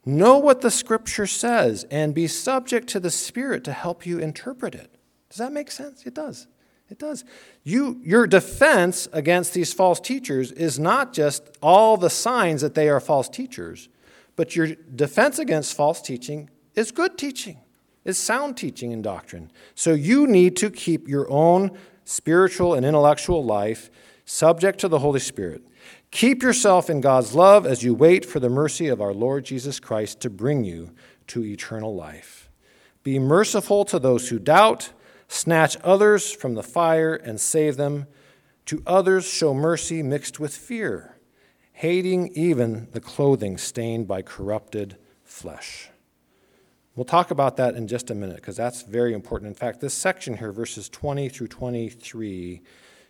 Know 0.06 0.38
what 0.38 0.62
the 0.62 0.70
scripture 0.70 1.26
says 1.26 1.88
and 1.89 2.13
be 2.13 2.28
subject 2.28 2.88
to 2.89 3.00
the 3.00 3.10
Spirit 3.10 3.63
to 3.63 3.74
help 3.74 4.06
you 4.06 4.20
interpret 4.20 4.76
it. 4.76 4.94
Does 5.30 5.38
that 5.38 5.52
make 5.52 5.72
sense? 5.72 6.06
It 6.06 6.13
does. 6.13 6.48
It 6.89 6.98
does. 6.98 7.24
You, 7.63 8.02
your 8.04 8.26
defense 8.26 9.08
against 9.13 9.54
these 9.54 9.74
false 9.74 10.00
teachers 10.00 10.52
is 10.52 10.80
not 10.80 11.13
just 11.13 11.58
all 11.62 11.98
the 11.98 12.10
signs 12.10 12.62
that 12.62 12.74
they 12.74 12.89
are 12.89 13.00
false 13.00 13.30
teachers, 13.30 13.89
but 14.36 14.56
your 14.56 14.68
defense 14.96 15.38
against 15.38 15.76
false 15.76 16.02
teaching 16.02 16.50
is 16.76 16.92
good 16.92 17.18
teaching 17.18 17.60
is 18.06 18.18
sound 18.18 18.58
teaching 18.58 18.92
and 18.94 19.04
doctrine. 19.04 19.52
So 19.76 19.94
you 19.94 20.28
need 20.28 20.56
to 20.58 20.70
keep 20.70 21.08
your 21.08 21.30
own 21.30 21.78
spiritual 22.06 22.74
and 22.74 22.86
intellectual 22.86 23.44
life 23.44 23.89
subject 24.26 24.80
to 24.80 24.88
the 24.88 25.00
Holy 25.00 25.20
Spirit. 25.20 25.62
Keep 26.12 26.42
yourself 26.42 26.89
in 26.89 27.02
God's 27.02 27.36
love 27.36 27.65
as 27.65 27.84
you 27.84 27.94
wait 27.94 28.26
for 28.26 28.39
the 28.39 28.50
mercy 28.50 28.88
of 28.88 29.02
our 29.02 29.13
Lord 29.13 29.46
Jesus 29.46 29.80
Christ 29.80 30.20
to 30.22 30.30
bring 30.30 30.63
you 30.63 30.92
to 31.28 31.46
eternal 31.46 31.96
life. 31.96 32.50
Be 33.04 33.20
merciful 33.20 33.86
to 33.86 34.00
those 34.00 34.30
who 34.30 34.39
doubt, 34.39 34.92
snatch 35.30 35.78
others 35.84 36.32
from 36.32 36.56
the 36.56 36.63
fire 36.63 37.15
and 37.15 37.39
save 37.39 37.78
them. 37.78 38.08
To 38.65 38.84
others, 38.86 39.26
show 39.26 39.54
mercy 39.54 40.04
mixed 40.04 40.39
with 40.39 40.54
fear, 40.54 41.15
hating 41.72 42.30
even 42.34 42.89
the 42.92 43.00
clothing 43.00 43.58
stained 43.58 44.08
by 44.08 44.22
corrupted 44.22 44.98
flesh. 45.24 45.89
We'll 46.96 47.06
talk 47.06 47.32
about 47.32 47.56
that 47.58 47.76
in 47.76 47.88
just 47.88 48.12
a 48.12 48.15
minute 48.15 48.36
because 48.36 48.58
that's 48.58 48.82
very 48.82 49.13
important. 49.13 49.48
In 49.48 49.56
fact, 49.56 49.80
this 49.80 49.94
section 49.94 50.36
here, 50.38 50.52
verses 50.52 50.89
20 50.89 51.30
through 51.30 51.48
23, 51.48 52.62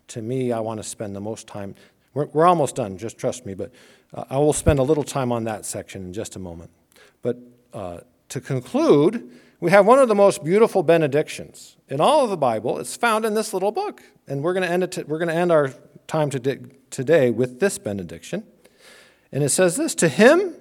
to 0.10 0.21
me, 0.21 0.51
I 0.51 0.60
want 0.60 0.79
to 0.79 0.84
spend 0.84 1.15
the 1.15 1.21
most 1.21 1.47
time. 1.47 1.73
We're, 2.13 2.25
we're 2.27 2.45
almost 2.45 2.75
done, 2.75 2.97
just 2.97 3.17
trust 3.17 3.45
me, 3.45 3.53
but 3.53 3.71
uh, 4.13 4.25
I 4.29 4.38
will 4.38 4.53
spend 4.53 4.79
a 4.79 4.84
little 4.84 5.03
time 5.03 5.32
on 5.32 5.45
that 5.45 5.65
section 5.65 6.03
in 6.03 6.13
just 6.13 6.36
a 6.36 6.39
moment. 6.39 6.69
But 7.21 7.38
uh, 7.73 7.99
to 8.29 8.41
conclude, 8.41 9.32
we 9.59 9.71
have 9.71 9.85
one 9.85 9.99
of 9.99 10.07
the 10.07 10.15
most 10.15 10.43
beautiful 10.43 10.83
benedictions 10.83 11.75
in 11.89 11.99
all 11.99 12.23
of 12.23 12.29
the 12.29 12.37
Bible. 12.37 12.79
It's 12.79 12.95
found 12.95 13.25
in 13.25 13.33
this 13.33 13.53
little 13.53 13.71
book, 13.71 14.01
and 14.27 14.41
we're 14.41 14.53
going 14.53 14.65
to 14.65 14.71
end 14.71 14.83
it. 14.83 14.91
To, 14.93 15.03
we're 15.03 15.17
going 15.17 15.29
to 15.29 15.35
end 15.35 15.51
our 15.51 15.73
time 16.07 16.29
today 16.29 17.29
with 17.29 17.59
this 17.59 17.77
benediction, 17.77 18.43
and 19.31 19.43
it 19.43 19.49
says 19.49 19.75
this: 19.75 19.95
To 19.95 20.07
him 20.07 20.55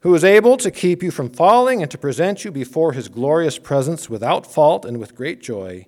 who 0.00 0.14
is 0.14 0.24
able 0.24 0.56
to 0.56 0.70
keep 0.70 1.02
you 1.02 1.10
from 1.10 1.28
falling 1.28 1.82
and 1.82 1.90
to 1.90 1.98
present 1.98 2.44
you 2.44 2.50
before 2.50 2.92
his 2.92 3.08
glorious 3.08 3.58
presence 3.58 4.08
without 4.08 4.46
fault 4.46 4.84
and 4.84 4.98
with 4.98 5.14
great 5.14 5.42
joy, 5.42 5.86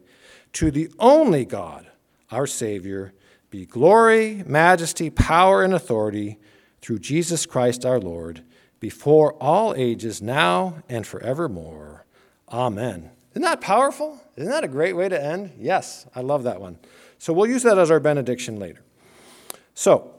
to 0.53 0.71
the 0.71 0.91
only 0.99 1.45
God, 1.45 1.87
our 2.31 2.47
Savior, 2.47 3.15
be 3.51 3.65
glory, 3.67 4.43
majesty, 4.47 5.11
power, 5.11 5.63
and 5.63 5.73
authority 5.73 6.39
through 6.81 6.99
Jesus 6.99 7.47
Christ 7.47 7.87
our 7.87 8.01
Lord, 8.01 8.43
before 8.81 9.35
all 9.35 9.75
ages, 9.77 10.21
now 10.21 10.83
and 10.89 11.07
forevermore. 11.07 12.02
Amen. 12.53 13.11
Isn't 13.33 13.43
that 13.43 13.61
powerful? 13.61 14.21
Isn't 14.37 14.51
that 14.51 14.65
a 14.65 14.69
great 14.69 14.95
way 14.95 15.09
to 15.09 15.23
end? 15.23 15.53
Yes, 15.59 16.07
I 16.15 16.21
love 16.21 16.43
that 16.43 16.61
one. 16.61 16.79
So 17.19 17.33
we'll 17.33 17.49
use 17.49 17.63
that 17.63 17.79
as 17.79 17.91
our 17.91 18.01
benediction 18.01 18.59
later. 18.59 18.83
So, 19.75 20.15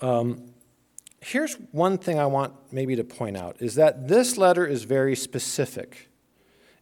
um, 0.00 0.52
here's 1.20 1.54
one 1.72 1.96
thing 1.96 2.18
I 2.18 2.26
want 2.26 2.54
maybe 2.70 2.96
to 2.96 3.04
point 3.04 3.36
out 3.36 3.56
is 3.60 3.76
that 3.76 4.08
this 4.08 4.36
letter 4.36 4.66
is 4.66 4.84
very 4.84 5.16
specific 5.16 6.08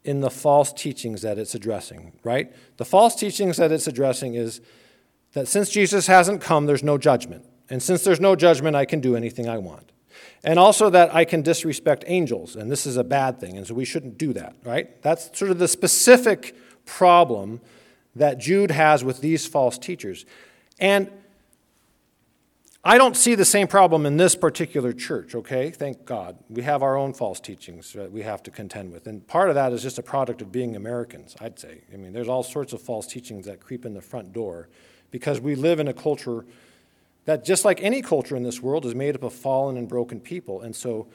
in 0.05 0.21
the 0.21 0.31
false 0.31 0.73
teachings 0.73 1.23
that 1.23 1.39
it's 1.39 1.55
addressing, 1.55 2.13
right? 2.25 2.53
The 2.77 2.85
false 2.85 3.15
teachings 3.15 3.57
that 3.59 3.71
it's 3.73 3.87
addressing 3.87 4.35
is 4.35 4.61
that 5.33 5.47
since 5.49 5.71
Jesus 5.71 6.07
hasn't 6.07 6.41
come, 6.41 6.67
there's 6.67 6.83
no 6.83 6.99
judgment. 6.99 7.45
And 7.69 7.83
since 7.83 8.03
there's 8.05 8.21
no 8.21 8.35
judgment, 8.35 8.75
I 8.75 8.85
can 8.85 9.01
do 9.01 9.17
anything 9.17 9.49
I 9.49 9.59
want. 9.59 9.93
And 10.45 10.59
also 10.59 10.89
that 10.91 11.15
I 11.15 11.25
can 11.25 11.43
disrespect 11.43 12.05
angels, 12.07 12.55
and 12.55 12.71
this 12.71 12.87
is 12.87 12.97
a 12.97 13.05
bad 13.05 13.41
thing, 13.41 13.57
and 13.57 13.67
so 13.67 13.75
we 13.75 13.85
shouldn't 13.85 14.19
do 14.19 14.33
that, 14.35 14.55
right? 14.65 15.03
That's 15.03 15.37
sort 15.37 15.51
of 15.51 15.59
the 15.59 15.69
specific 15.69 16.57
problem 16.85 17.61
that 18.15 18.39
Jude 18.39 18.71
has 18.71 19.03
with 19.03 19.21
these 19.21 19.47
false 19.47 19.79
teachers. 19.79 20.27
And 20.79 21.11
I 22.85 22.97
don't 22.97 23.17
see 23.17 23.35
the 23.35 23.45
same 23.45 23.67
problem 23.67 24.07
in 24.07 24.17
this 24.17 24.37
particular 24.37 24.93
church, 24.93 25.35
okay? 25.35 25.71
Thank 25.71 26.05
God. 26.05 26.39
We 26.49 26.63
have 26.63 26.83
our 26.83 26.97
own 26.97 27.13
false 27.13 27.41
teachings 27.41 27.93
that 27.93 28.11
we 28.11 28.23
have 28.23 28.43
to 28.45 28.51
contend 28.51 28.93
with. 28.93 29.07
And 29.09 29.27
part 29.27 29.49
of 29.49 29.57
that 29.57 29.73
is 29.73 29.83
just 29.83 29.99
a 29.99 30.03
product 30.03 30.41
of 30.41 30.53
being 30.53 30.77
Americans, 30.77 31.37
I'd 31.41 31.59
say. 31.59 31.83
I 31.93 31.97
mean, 31.97 32.13
there's 32.13 32.29
all 32.29 32.45
sorts 32.45 32.73
of 32.73 32.81
false 32.81 33.07
teachings 33.07 33.47
that 33.47 33.61
creep 33.61 33.85
in 33.85 33.95
the 33.95 34.01
front 34.01 34.33
door 34.33 34.69
because 35.11 35.41
we 35.41 35.57
live 35.57 35.81
in 35.81 35.89
a 35.89 35.93
culture 35.93 36.47
that, 37.29 37.45
just 37.45 37.63
like 37.63 37.83
any 37.83 38.01
culture 38.01 38.37
in 38.37 38.43
this 38.43 38.63
world, 38.63 38.87
is 38.87 38.95
made 38.95 39.15
up 39.15 39.23
of 39.23 39.35
fallen 39.35 39.77
and 39.77 39.87
broken 39.87 40.19
people. 40.19 40.63
And 40.63 40.75
so 40.75 41.09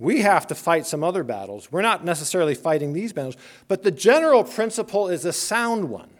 we 0.00 0.22
have 0.22 0.48
to 0.48 0.56
fight 0.56 0.84
some 0.84 1.04
other 1.04 1.22
battles. 1.22 1.70
We're 1.70 1.80
not 1.80 2.04
necessarily 2.04 2.56
fighting 2.56 2.92
these 2.92 3.12
battles, 3.12 3.36
but 3.68 3.84
the 3.84 3.92
general 3.92 4.42
principle 4.42 5.08
is 5.08 5.24
a 5.24 5.32
sound 5.32 5.88
one 5.88 6.10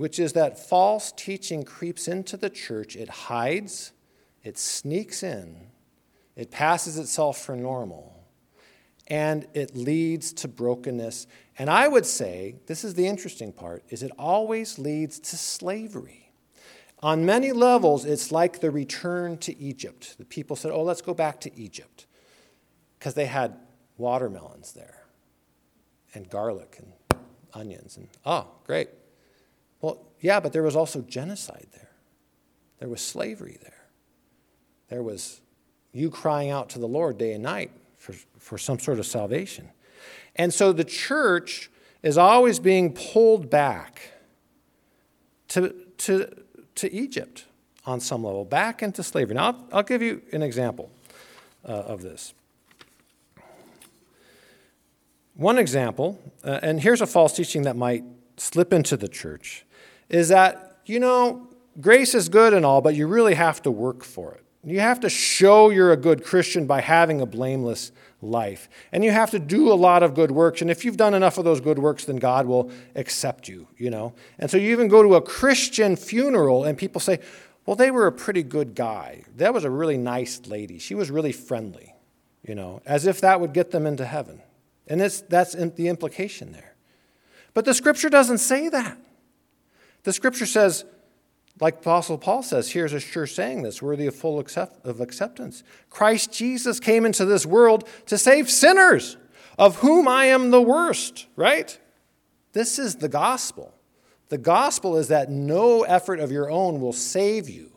which 0.00 0.18
is 0.18 0.32
that 0.32 0.58
false 0.58 1.12
teaching 1.12 1.62
creeps 1.62 2.08
into 2.08 2.34
the 2.34 2.48
church, 2.48 2.96
it 2.96 3.10
hides, 3.10 3.92
it 4.42 4.56
sneaks 4.56 5.22
in, 5.22 5.54
it 6.34 6.50
passes 6.50 6.96
itself 6.96 7.38
for 7.38 7.54
normal, 7.54 8.24
and 9.08 9.46
it 9.52 9.76
leads 9.76 10.32
to 10.32 10.48
brokenness. 10.48 11.26
And 11.58 11.68
I 11.68 11.86
would 11.86 12.06
say, 12.06 12.56
this 12.66 12.82
is 12.82 12.94
the 12.94 13.06
interesting 13.06 13.52
part, 13.52 13.84
is 13.90 14.02
it 14.02 14.10
always 14.18 14.78
leads 14.78 15.20
to 15.20 15.36
slavery. 15.36 16.29
On 17.02 17.24
many 17.24 17.52
levels, 17.52 18.04
it's 18.04 18.30
like 18.30 18.60
the 18.60 18.70
return 18.70 19.38
to 19.38 19.58
Egypt. 19.58 20.16
The 20.18 20.24
people 20.24 20.54
said, 20.54 20.70
oh, 20.70 20.82
let's 20.82 21.00
go 21.00 21.14
back 21.14 21.40
to 21.40 21.58
Egypt, 21.58 22.06
because 22.98 23.14
they 23.14 23.26
had 23.26 23.56
watermelons 23.96 24.72
there, 24.72 25.02
and 26.14 26.28
garlic 26.28 26.78
and 26.78 27.20
onions, 27.54 27.96
and 27.96 28.08
oh, 28.26 28.48
great. 28.64 28.90
Well, 29.80 30.06
yeah, 30.20 30.40
but 30.40 30.52
there 30.52 30.62
was 30.62 30.76
also 30.76 31.00
genocide 31.00 31.68
there. 31.72 31.90
There 32.80 32.88
was 32.88 33.00
slavery 33.00 33.58
there. 33.62 33.86
There 34.88 35.02
was 35.02 35.40
you 35.92 36.10
crying 36.10 36.50
out 36.50 36.68
to 36.70 36.78
the 36.78 36.86
Lord 36.88 37.18
day 37.18 37.32
and 37.32 37.42
night 37.42 37.70
for, 37.96 38.14
for 38.38 38.58
some 38.58 38.78
sort 38.78 38.98
of 38.98 39.06
salvation. 39.06 39.70
And 40.36 40.52
so 40.52 40.72
the 40.72 40.84
church 40.84 41.70
is 42.02 42.16
always 42.16 42.58
being 42.58 42.92
pulled 42.92 43.50
back 43.50 44.12
to, 45.48 45.74
to, 45.98 46.32
to 46.80 46.92
Egypt. 46.92 47.44
on 47.86 48.00
some 48.00 48.24
level, 48.24 48.44
back 48.44 48.82
into 48.82 49.02
slavery. 49.02 49.34
Now, 49.34 49.46
I'll, 49.46 49.68
I'll 49.72 49.82
give 49.82 50.02
you 50.02 50.22
an 50.32 50.42
example 50.42 50.90
uh, 51.66 51.72
of 51.72 52.02
this. 52.02 52.34
One 55.34 55.58
example, 55.58 56.20
uh, 56.44 56.60
and 56.62 56.80
here's 56.80 57.00
a 57.00 57.06
false 57.06 57.34
teaching 57.34 57.62
that 57.62 57.76
might 57.76 58.04
slip 58.36 58.72
into 58.72 58.96
the 58.96 59.08
church, 59.08 59.64
is 60.08 60.28
that, 60.28 60.80
you 60.84 61.00
know, 61.00 61.48
grace 61.80 62.14
is 62.14 62.28
good 62.28 62.52
and 62.52 62.66
all, 62.66 62.82
but 62.82 62.94
you 62.94 63.06
really 63.06 63.34
have 63.34 63.62
to 63.62 63.70
work 63.70 64.04
for 64.04 64.34
it. 64.34 64.44
You 64.62 64.80
have 64.80 65.00
to 65.00 65.08
show 65.08 65.70
you're 65.70 65.92
a 65.92 65.96
good 65.96 66.22
Christian 66.22 66.66
by 66.66 66.82
having 66.82 67.22
a 67.22 67.26
blameless 67.26 67.92
life. 68.22 68.68
And 68.92 69.04
you 69.04 69.10
have 69.10 69.30
to 69.30 69.38
do 69.38 69.72
a 69.72 69.74
lot 69.74 70.02
of 70.02 70.14
good 70.14 70.30
works. 70.30 70.60
And 70.60 70.70
if 70.70 70.84
you've 70.84 70.96
done 70.96 71.14
enough 71.14 71.38
of 71.38 71.44
those 71.44 71.60
good 71.60 71.78
works, 71.78 72.04
then 72.04 72.16
God 72.16 72.46
will 72.46 72.70
accept 72.94 73.48
you, 73.48 73.66
you 73.76 73.90
know. 73.90 74.12
And 74.38 74.50
so 74.50 74.56
you 74.56 74.70
even 74.72 74.88
go 74.88 75.02
to 75.02 75.14
a 75.14 75.22
Christian 75.22 75.96
funeral 75.96 76.64
and 76.64 76.76
people 76.76 77.00
say, 77.00 77.20
well, 77.66 77.76
they 77.76 77.90
were 77.90 78.06
a 78.06 78.12
pretty 78.12 78.42
good 78.42 78.74
guy. 78.74 79.24
That 79.36 79.54
was 79.54 79.64
a 79.64 79.70
really 79.70 79.96
nice 79.96 80.46
lady. 80.46 80.78
She 80.78 80.94
was 80.94 81.10
really 81.10 81.32
friendly, 81.32 81.94
you 82.46 82.54
know, 82.54 82.82
as 82.84 83.06
if 83.06 83.20
that 83.20 83.40
would 83.40 83.52
get 83.52 83.70
them 83.70 83.86
into 83.86 84.04
heaven. 84.04 84.42
And 84.86 85.00
it's, 85.00 85.20
that's 85.20 85.52
the 85.52 85.88
implication 85.88 86.52
there. 86.52 86.74
But 87.54 87.64
the 87.64 87.74
scripture 87.74 88.10
doesn't 88.10 88.38
say 88.38 88.68
that. 88.68 88.98
The 90.02 90.12
scripture 90.12 90.46
says, 90.46 90.84
like 91.60 91.78
Apostle 91.78 92.18
Paul 92.18 92.42
says, 92.42 92.70
here's 92.70 92.92
a 92.92 93.00
sure 93.00 93.26
saying 93.26 93.62
this, 93.62 93.82
worthy 93.82 94.06
of 94.06 94.14
full 94.14 94.38
accept, 94.38 94.84
of 94.86 95.00
acceptance. 95.00 95.62
Christ 95.88 96.32
Jesus 96.32 96.80
came 96.80 97.04
into 97.04 97.24
this 97.24 97.44
world 97.44 97.88
to 98.06 98.16
save 98.16 98.50
sinners, 98.50 99.16
of 99.58 99.76
whom 99.76 100.08
I 100.08 100.26
am 100.26 100.50
the 100.50 100.62
worst, 100.62 101.26
right? 101.36 101.78
This 102.52 102.78
is 102.78 102.96
the 102.96 103.08
gospel. 103.08 103.74
The 104.28 104.38
gospel 104.38 104.96
is 104.96 105.08
that 105.08 105.30
no 105.30 105.82
effort 105.82 106.20
of 106.20 106.32
your 106.32 106.50
own 106.50 106.80
will 106.80 106.92
save 106.92 107.48
you. 107.48 107.72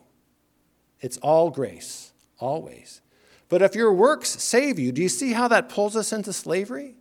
It's 0.99 1.17
all 1.17 1.49
grace, 1.49 2.13
always. 2.39 3.01
But 3.49 3.61
if 3.61 3.75
your 3.75 3.93
works 3.93 4.29
save 4.29 4.79
you, 4.79 4.91
do 4.91 5.01
you 5.01 5.09
see 5.09 5.33
how 5.33 5.47
that 5.49 5.67
pulls 5.67 5.95
us 5.95 6.13
into 6.13 6.31
slavery? 6.31 6.95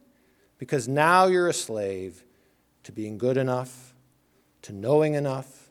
because 0.62 0.86
now 0.86 1.26
you're 1.26 1.48
a 1.48 1.52
slave 1.52 2.22
to 2.84 2.92
being 2.92 3.18
good 3.18 3.36
enough, 3.36 3.96
to 4.62 4.72
knowing 4.72 5.14
enough, 5.14 5.61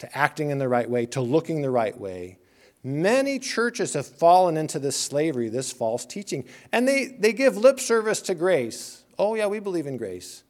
to 0.00 0.18
acting 0.18 0.50
in 0.50 0.58
the 0.58 0.68
right 0.68 0.88
way, 0.88 1.06
to 1.06 1.20
looking 1.20 1.62
the 1.62 1.70
right 1.70 1.98
way. 1.98 2.38
Many 2.82 3.38
churches 3.38 3.94
have 3.94 4.06
fallen 4.06 4.56
into 4.56 4.78
this 4.78 4.96
slavery, 4.96 5.48
this 5.48 5.72
false 5.72 6.04
teaching, 6.04 6.44
and 6.72 6.88
they, 6.88 7.06
they 7.06 7.32
give 7.32 7.56
lip 7.56 7.78
service 7.78 8.20
to 8.22 8.34
grace. 8.34 9.04
Oh, 9.18 9.34
yeah, 9.34 9.46
we 9.46 9.60
believe 9.60 9.86
in 9.86 9.96
grace. 9.96 10.44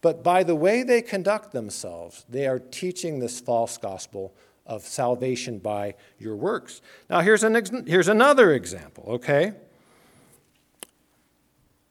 But 0.00 0.22
by 0.22 0.42
the 0.42 0.54
way 0.54 0.82
they 0.82 1.02
conduct 1.02 1.52
themselves, 1.52 2.24
they 2.28 2.46
are 2.46 2.58
teaching 2.58 3.18
this 3.18 3.40
false 3.40 3.78
gospel 3.78 4.34
of 4.66 4.82
salvation 4.82 5.58
by 5.58 5.94
your 6.18 6.36
works. 6.36 6.82
Now, 7.08 7.20
here's, 7.20 7.42
an, 7.42 7.86
here's 7.86 8.08
another 8.08 8.52
example, 8.52 9.04
okay? 9.08 9.54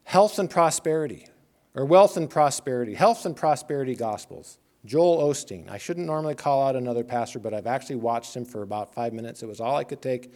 health 0.07 0.39
and 0.39 0.49
prosperity, 0.49 1.27
or 1.75 1.83
wealth 1.83 2.15
and 2.15 2.29
prosperity, 2.29 2.93
health 2.93 3.25
and 3.25 3.35
prosperity 3.35 3.93
gospels. 3.93 4.57
Joel 4.85 5.29
Osteen. 5.29 5.69
I 5.69 5.77
shouldn't 5.77 6.05
normally 6.05 6.35
call 6.35 6.67
out 6.67 6.75
another 6.75 7.03
pastor, 7.03 7.39
but 7.39 7.53
I've 7.53 7.67
actually 7.67 7.97
watched 7.97 8.35
him 8.35 8.45
for 8.45 8.61
about 8.61 8.93
five 8.93 9.13
minutes. 9.13 9.43
It 9.43 9.47
was 9.47 9.59
all 9.59 9.75
I 9.75 9.83
could 9.83 10.01
take. 10.01 10.31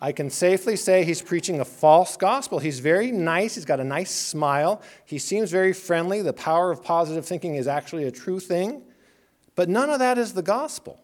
I 0.00 0.12
can 0.12 0.28
safely 0.28 0.76
say 0.76 1.04
he's 1.04 1.22
preaching 1.22 1.60
a 1.60 1.64
false 1.64 2.16
gospel. 2.16 2.58
He's 2.58 2.80
very 2.80 3.12
nice. 3.12 3.54
He's 3.54 3.64
got 3.64 3.80
a 3.80 3.84
nice 3.84 4.10
smile. 4.10 4.82
He 5.04 5.18
seems 5.18 5.50
very 5.50 5.72
friendly. 5.72 6.20
The 6.20 6.32
power 6.32 6.70
of 6.70 6.82
positive 6.82 7.24
thinking 7.24 7.54
is 7.54 7.68
actually 7.68 8.04
a 8.04 8.10
true 8.10 8.40
thing. 8.40 8.82
But 9.54 9.68
none 9.68 9.90
of 9.90 10.00
that 10.00 10.18
is 10.18 10.32
the 10.32 10.42
gospel. 10.42 11.00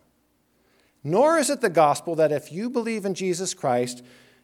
Nor 1.05 1.39
is 1.39 1.51
it 1.51 1.61
the 1.61 1.71
gospel 1.71 2.17
that 2.17 2.33
if 2.33 2.53
you 2.53 2.69
believe 2.69 3.05
in 3.05 3.15
Jesus 3.15 3.55
Christ, 3.55 4.03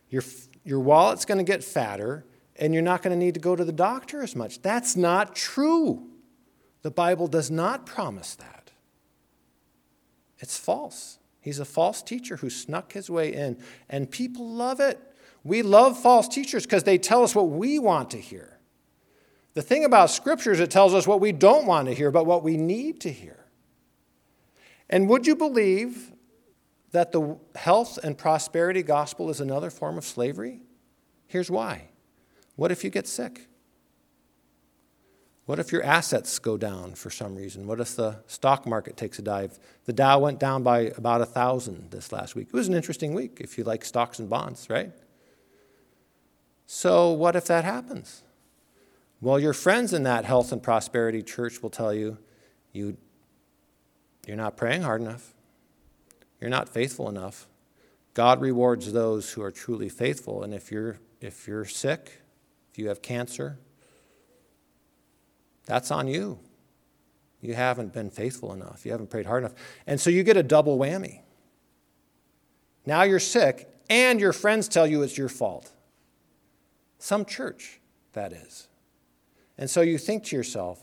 your, 0.08 0.22
your 0.64 0.80
wallet's 0.80 1.24
going 1.24 1.38
to 1.38 1.44
get 1.44 1.64
fatter, 1.64 2.24
and 2.58 2.72
you're 2.72 2.82
not 2.82 3.02
going 3.02 3.18
to 3.18 3.22
need 3.22 3.34
to 3.34 3.40
go 3.40 3.56
to 3.56 3.64
the 3.64 3.72
doctor 3.72 4.22
as 4.22 4.34
much. 4.34 4.62
That's 4.62 4.96
not 4.96 5.34
true. 5.34 6.08
The 6.86 6.92
Bible 6.92 7.26
does 7.26 7.50
not 7.50 7.84
promise 7.84 8.36
that. 8.36 8.70
It's 10.38 10.56
false. 10.56 11.18
He's 11.40 11.58
a 11.58 11.64
false 11.64 12.00
teacher 12.00 12.36
who 12.36 12.48
snuck 12.48 12.92
his 12.92 13.10
way 13.10 13.34
in, 13.34 13.58
and 13.88 14.08
people 14.08 14.48
love 14.48 14.78
it. 14.78 15.00
We 15.42 15.62
love 15.62 16.00
false 16.00 16.28
teachers 16.28 16.62
because 16.62 16.84
they 16.84 16.96
tell 16.96 17.24
us 17.24 17.34
what 17.34 17.48
we 17.48 17.80
want 17.80 18.12
to 18.12 18.20
hear. 18.20 18.60
The 19.54 19.62
thing 19.62 19.84
about 19.84 20.10
Scripture 20.10 20.52
is 20.52 20.60
it 20.60 20.70
tells 20.70 20.94
us 20.94 21.08
what 21.08 21.20
we 21.20 21.32
don't 21.32 21.66
want 21.66 21.88
to 21.88 21.92
hear, 21.92 22.12
but 22.12 22.24
what 22.24 22.44
we 22.44 22.56
need 22.56 23.00
to 23.00 23.10
hear. 23.10 23.46
And 24.88 25.08
would 25.08 25.26
you 25.26 25.34
believe 25.34 26.12
that 26.92 27.10
the 27.10 27.36
health 27.56 27.98
and 28.04 28.16
prosperity 28.16 28.84
gospel 28.84 29.28
is 29.28 29.40
another 29.40 29.70
form 29.70 29.98
of 29.98 30.04
slavery? 30.04 30.60
Here's 31.26 31.50
why 31.50 31.88
what 32.54 32.70
if 32.70 32.84
you 32.84 32.90
get 32.90 33.08
sick? 33.08 33.48
What 35.46 35.60
if 35.60 35.70
your 35.70 35.84
assets 35.84 36.40
go 36.40 36.56
down 36.56 36.94
for 36.94 37.08
some 37.08 37.36
reason? 37.36 37.68
What 37.68 37.80
if 37.80 37.94
the 37.94 38.18
stock 38.26 38.66
market 38.66 38.96
takes 38.96 39.20
a 39.20 39.22
dive? 39.22 39.60
The 39.84 39.92
Dow 39.92 40.18
went 40.18 40.40
down 40.40 40.64
by 40.64 40.80
about 40.96 41.20
a 41.20 41.26
thousand 41.26 41.92
this 41.92 42.10
last 42.10 42.34
week. 42.34 42.48
It 42.48 42.52
was 42.52 42.66
an 42.66 42.74
interesting 42.74 43.14
week 43.14 43.38
if 43.40 43.56
you 43.56 43.62
like 43.62 43.84
stocks 43.84 44.18
and 44.18 44.28
bonds, 44.28 44.68
right? 44.68 44.90
So, 46.66 47.12
what 47.12 47.36
if 47.36 47.44
that 47.44 47.64
happens? 47.64 48.24
Well, 49.20 49.38
your 49.38 49.52
friends 49.52 49.92
in 49.92 50.02
that 50.02 50.24
health 50.24 50.50
and 50.50 50.60
prosperity 50.60 51.22
church 51.22 51.62
will 51.62 51.70
tell 51.70 51.94
you, 51.94 52.18
you 52.72 52.96
you're 54.26 54.36
not 54.36 54.56
praying 54.56 54.82
hard 54.82 55.00
enough. 55.00 55.32
You're 56.40 56.50
not 56.50 56.68
faithful 56.68 57.08
enough. 57.08 57.46
God 58.14 58.40
rewards 58.40 58.92
those 58.92 59.32
who 59.32 59.42
are 59.42 59.52
truly 59.52 59.88
faithful, 59.88 60.42
and 60.42 60.52
if 60.52 60.72
you're 60.72 60.98
if 61.20 61.46
you're 61.46 61.64
sick, 61.64 62.20
if 62.72 62.78
you 62.78 62.88
have 62.88 63.00
cancer, 63.00 63.58
that's 65.66 65.90
on 65.90 66.08
you. 66.08 66.38
You 67.42 67.54
haven't 67.54 67.92
been 67.92 68.10
faithful 68.10 68.52
enough. 68.52 68.86
You 68.86 68.92
haven't 68.92 69.10
prayed 69.10 69.26
hard 69.26 69.44
enough. 69.44 69.54
And 69.86 70.00
so 70.00 70.08
you 70.08 70.22
get 70.22 70.36
a 70.36 70.42
double 70.42 70.78
whammy. 70.78 71.20
Now 72.86 73.02
you're 73.02 73.20
sick, 73.20 73.68
and 73.90 74.20
your 74.20 74.32
friends 74.32 74.68
tell 74.68 74.86
you 74.86 75.02
it's 75.02 75.18
your 75.18 75.28
fault. 75.28 75.72
Some 76.98 77.24
church, 77.24 77.80
that 78.14 78.32
is. 78.32 78.68
And 79.58 79.68
so 79.68 79.80
you 79.80 79.98
think 79.98 80.24
to 80.24 80.36
yourself, 80.36 80.80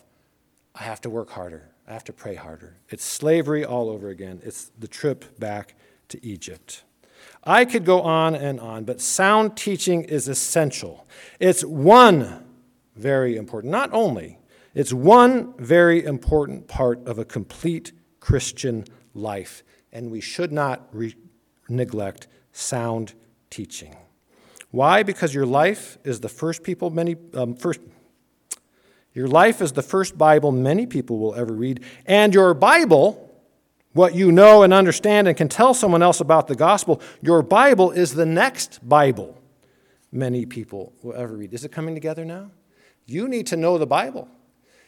I 0.75 0.83
have 0.83 1.01
to 1.01 1.09
work 1.09 1.29
harder. 1.31 1.69
I 1.87 1.93
have 1.93 2.03
to 2.05 2.13
pray 2.13 2.35
harder. 2.35 2.77
It's 2.89 3.03
slavery 3.03 3.65
all 3.65 3.89
over 3.89 4.09
again. 4.09 4.41
It's 4.43 4.71
the 4.77 4.87
trip 4.87 5.39
back 5.39 5.75
to 6.09 6.25
Egypt. 6.25 6.83
I 7.43 7.65
could 7.65 7.85
go 7.85 8.01
on 8.01 8.35
and 8.35 8.59
on, 8.59 8.83
but 8.83 9.01
sound 9.01 9.57
teaching 9.57 10.03
is 10.03 10.27
essential. 10.27 11.05
It's 11.39 11.63
one 11.63 12.45
very 12.95 13.35
important, 13.35 13.71
not 13.71 13.89
only, 13.91 14.37
it's 14.73 14.93
one 14.93 15.53
very 15.57 16.03
important 16.03 16.67
part 16.67 17.05
of 17.07 17.19
a 17.19 17.25
complete 17.25 17.91
Christian 18.19 18.85
life, 19.13 19.63
and 19.91 20.09
we 20.09 20.21
should 20.21 20.51
not 20.51 20.87
re- 20.91 21.15
neglect 21.69 22.27
sound 22.51 23.13
teaching. 23.49 23.95
Why? 24.71 25.03
Because 25.03 25.33
your 25.33 25.45
life 25.45 25.97
is 26.03 26.21
the 26.21 26.29
first 26.29 26.63
people 26.63 26.89
many 26.89 27.15
um, 27.33 27.55
first 27.55 27.79
your 29.13 29.27
life 29.27 29.61
is 29.61 29.73
the 29.73 29.83
first 29.83 30.17
Bible 30.17 30.51
many 30.51 30.87
people 30.87 31.19
will 31.19 31.35
ever 31.35 31.53
read, 31.53 31.83
and 32.05 32.33
your 32.33 32.53
Bible 32.55 33.29
what 33.93 34.15
you 34.15 34.31
know 34.31 34.63
and 34.63 34.73
understand 34.73 35.27
and 35.27 35.37
can 35.37 35.47
tell 35.47 35.73
someone 35.73 36.01
else 36.01 36.19
about 36.19 36.47
the 36.47 36.55
gospel, 36.55 36.99
your 37.21 37.41
Bible 37.43 37.91
is 37.91 38.15
the 38.15 38.25
next 38.25 38.87
Bible 38.87 39.39
many 40.11 40.45
people 40.45 40.93
will 41.01 41.13
ever 41.13 41.37
read. 41.37 41.53
Is 41.53 41.63
it 41.63 41.71
coming 41.71 41.93
together 41.93 42.25
now? 42.25 42.51
You 43.05 43.27
need 43.27 43.47
to 43.47 43.57
know 43.57 43.77
the 43.77 43.87
Bible 43.87 44.27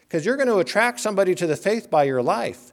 because 0.07 0.25
you're 0.25 0.37
going 0.37 0.47
to 0.47 0.59
attract 0.59 0.99
somebody 0.99 1.35
to 1.35 1.47
the 1.47 1.55
faith 1.55 1.89
by 1.89 2.03
your 2.03 2.21
life. 2.21 2.71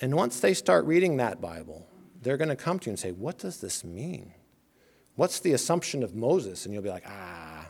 And 0.00 0.14
once 0.14 0.40
they 0.40 0.54
start 0.54 0.84
reading 0.86 1.18
that 1.18 1.40
Bible, 1.40 1.86
they're 2.22 2.36
going 2.36 2.48
to 2.48 2.56
come 2.56 2.78
to 2.80 2.86
you 2.86 2.92
and 2.92 2.98
say, 2.98 3.12
What 3.12 3.38
does 3.38 3.60
this 3.60 3.84
mean? 3.84 4.32
What's 5.16 5.40
the 5.40 5.52
assumption 5.52 6.02
of 6.02 6.14
Moses? 6.14 6.64
And 6.64 6.72
you'll 6.72 6.82
be 6.82 6.88
like, 6.88 7.04
Ah, 7.06 7.66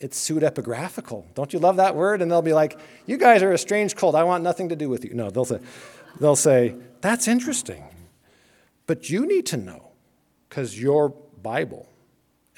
it's 0.00 0.18
pseudepigraphical. 0.28 1.32
Don't 1.34 1.52
you 1.52 1.58
love 1.58 1.76
that 1.76 1.94
word? 1.94 2.22
And 2.22 2.30
they'll 2.30 2.42
be 2.42 2.52
like, 2.52 2.78
You 3.06 3.16
guys 3.16 3.42
are 3.42 3.52
a 3.52 3.58
strange 3.58 3.94
cult. 3.94 4.14
I 4.14 4.24
want 4.24 4.42
nothing 4.42 4.68
to 4.70 4.76
do 4.76 4.88
with 4.88 5.04
you. 5.04 5.14
No, 5.14 5.30
they'll 5.30 5.44
say, 5.44 5.60
they'll 6.20 6.36
say, 6.36 6.74
That's 7.00 7.28
interesting. 7.28 7.84
But 8.86 9.08
you 9.08 9.26
need 9.26 9.46
to 9.46 9.56
know 9.56 9.92
because 10.48 10.80
your 10.80 11.10
Bible 11.42 11.88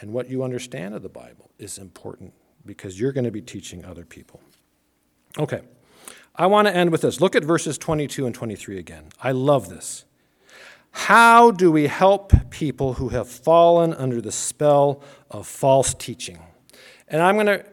and 0.01 0.13
what 0.13 0.29
you 0.29 0.43
understand 0.43 0.95
of 0.95 1.03
the 1.03 1.09
Bible 1.09 1.51
is 1.59 1.79
important 1.79 2.33
because 2.65 2.99
you're 2.99 3.13
going 3.13 3.25
to 3.25 3.31
be 3.31 3.41
teaching 3.41 3.85
other 3.85 4.05
people. 4.05 4.41
Okay, 5.39 5.61
I 6.35 6.47
want 6.47 6.67
to 6.69 6.75
end 6.75 6.91
with 6.91 7.03
this. 7.03 7.21
Look 7.21 7.37
at 7.37 7.45
verses 7.45 7.77
22 7.79 8.27
and 8.27 8.35
23 8.35 8.79
again. 8.79 9.09
I 9.23 9.33
love 9.33 9.69
this. 9.69 10.05
How 10.93 11.51
do 11.51 11.71
we 11.71 11.89
help 11.89 12.33
people 12.51 12.95
who 12.95 13.11
have 13.11 13.29
fallen 13.29 13.93
under 13.93 14.23
the 14.23 14.33
spell 14.33 15.03
of 15.31 15.47
false 15.47 15.93
teaching? 15.93 16.39
And 17.09 17.21
I'm 17.21 17.35
going 17.35 17.47
to 17.47 17.65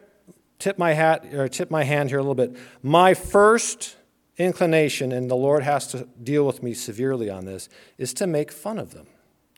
tip 0.58 0.78
my 0.78 0.92
hat 0.92 1.32
or 1.32 1.48
tip 1.48 1.70
my 1.70 1.84
hand 1.84 2.10
here 2.10 2.18
a 2.18 2.22
little 2.22 2.34
bit. 2.34 2.54
My 2.82 3.14
first 3.14 3.96
inclination, 4.36 5.10
and 5.10 5.30
the 5.30 5.36
Lord 5.36 5.62
has 5.62 5.86
to 5.88 6.06
deal 6.22 6.46
with 6.46 6.62
me 6.62 6.74
severely 6.74 7.30
on 7.30 7.46
this, 7.46 7.70
is 7.96 8.12
to 8.14 8.26
make 8.26 8.52
fun 8.52 8.78
of 8.78 8.92
them. 8.92 9.06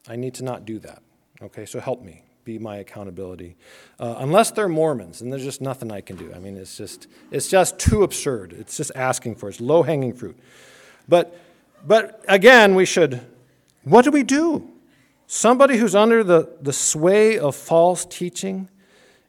I 0.09 0.14
need 0.14 0.34
to 0.34 0.44
not 0.44 0.64
do 0.64 0.78
that. 0.78 1.02
Okay, 1.42 1.66
so 1.66 1.80
help 1.80 2.02
me. 2.02 2.22
Be 2.47 2.61
my 2.61 2.76
accountability. 2.76 3.57
Uh, 3.99 4.14
unless 4.18 4.53
they're 4.53 4.68
Mormons, 4.68 5.20
and 5.20 5.32
there's 5.32 5.42
just 5.42 5.61
nothing 5.61 5.90
I 5.90 6.01
can 6.01 6.14
do. 6.14 6.32
I 6.32 6.38
mean, 6.38 6.57
it's 6.57 6.76
just, 6.76 7.09
it's 7.32 7.49
just 7.49 7.76
too 7.80 8.05
absurd. 8.05 8.53
It's 8.53 8.76
just 8.76 8.92
asking 8.94 9.34
for 9.34 9.49
it. 9.49 9.55
It's 9.55 9.61
low 9.61 9.82
hanging 9.82 10.12
fruit. 10.12 10.38
But, 11.09 11.36
but 11.84 12.24
again, 12.28 12.76
we 12.76 12.84
should, 12.84 13.20
what 13.82 14.05
do 14.05 14.12
we 14.12 14.22
do? 14.22 14.70
Somebody 15.26 15.76
who's 15.76 15.97
under 15.97 16.22
the, 16.22 16.49
the 16.62 16.72
sway 16.72 17.36
of 17.36 17.57
false 17.57 18.05
teaching 18.05 18.68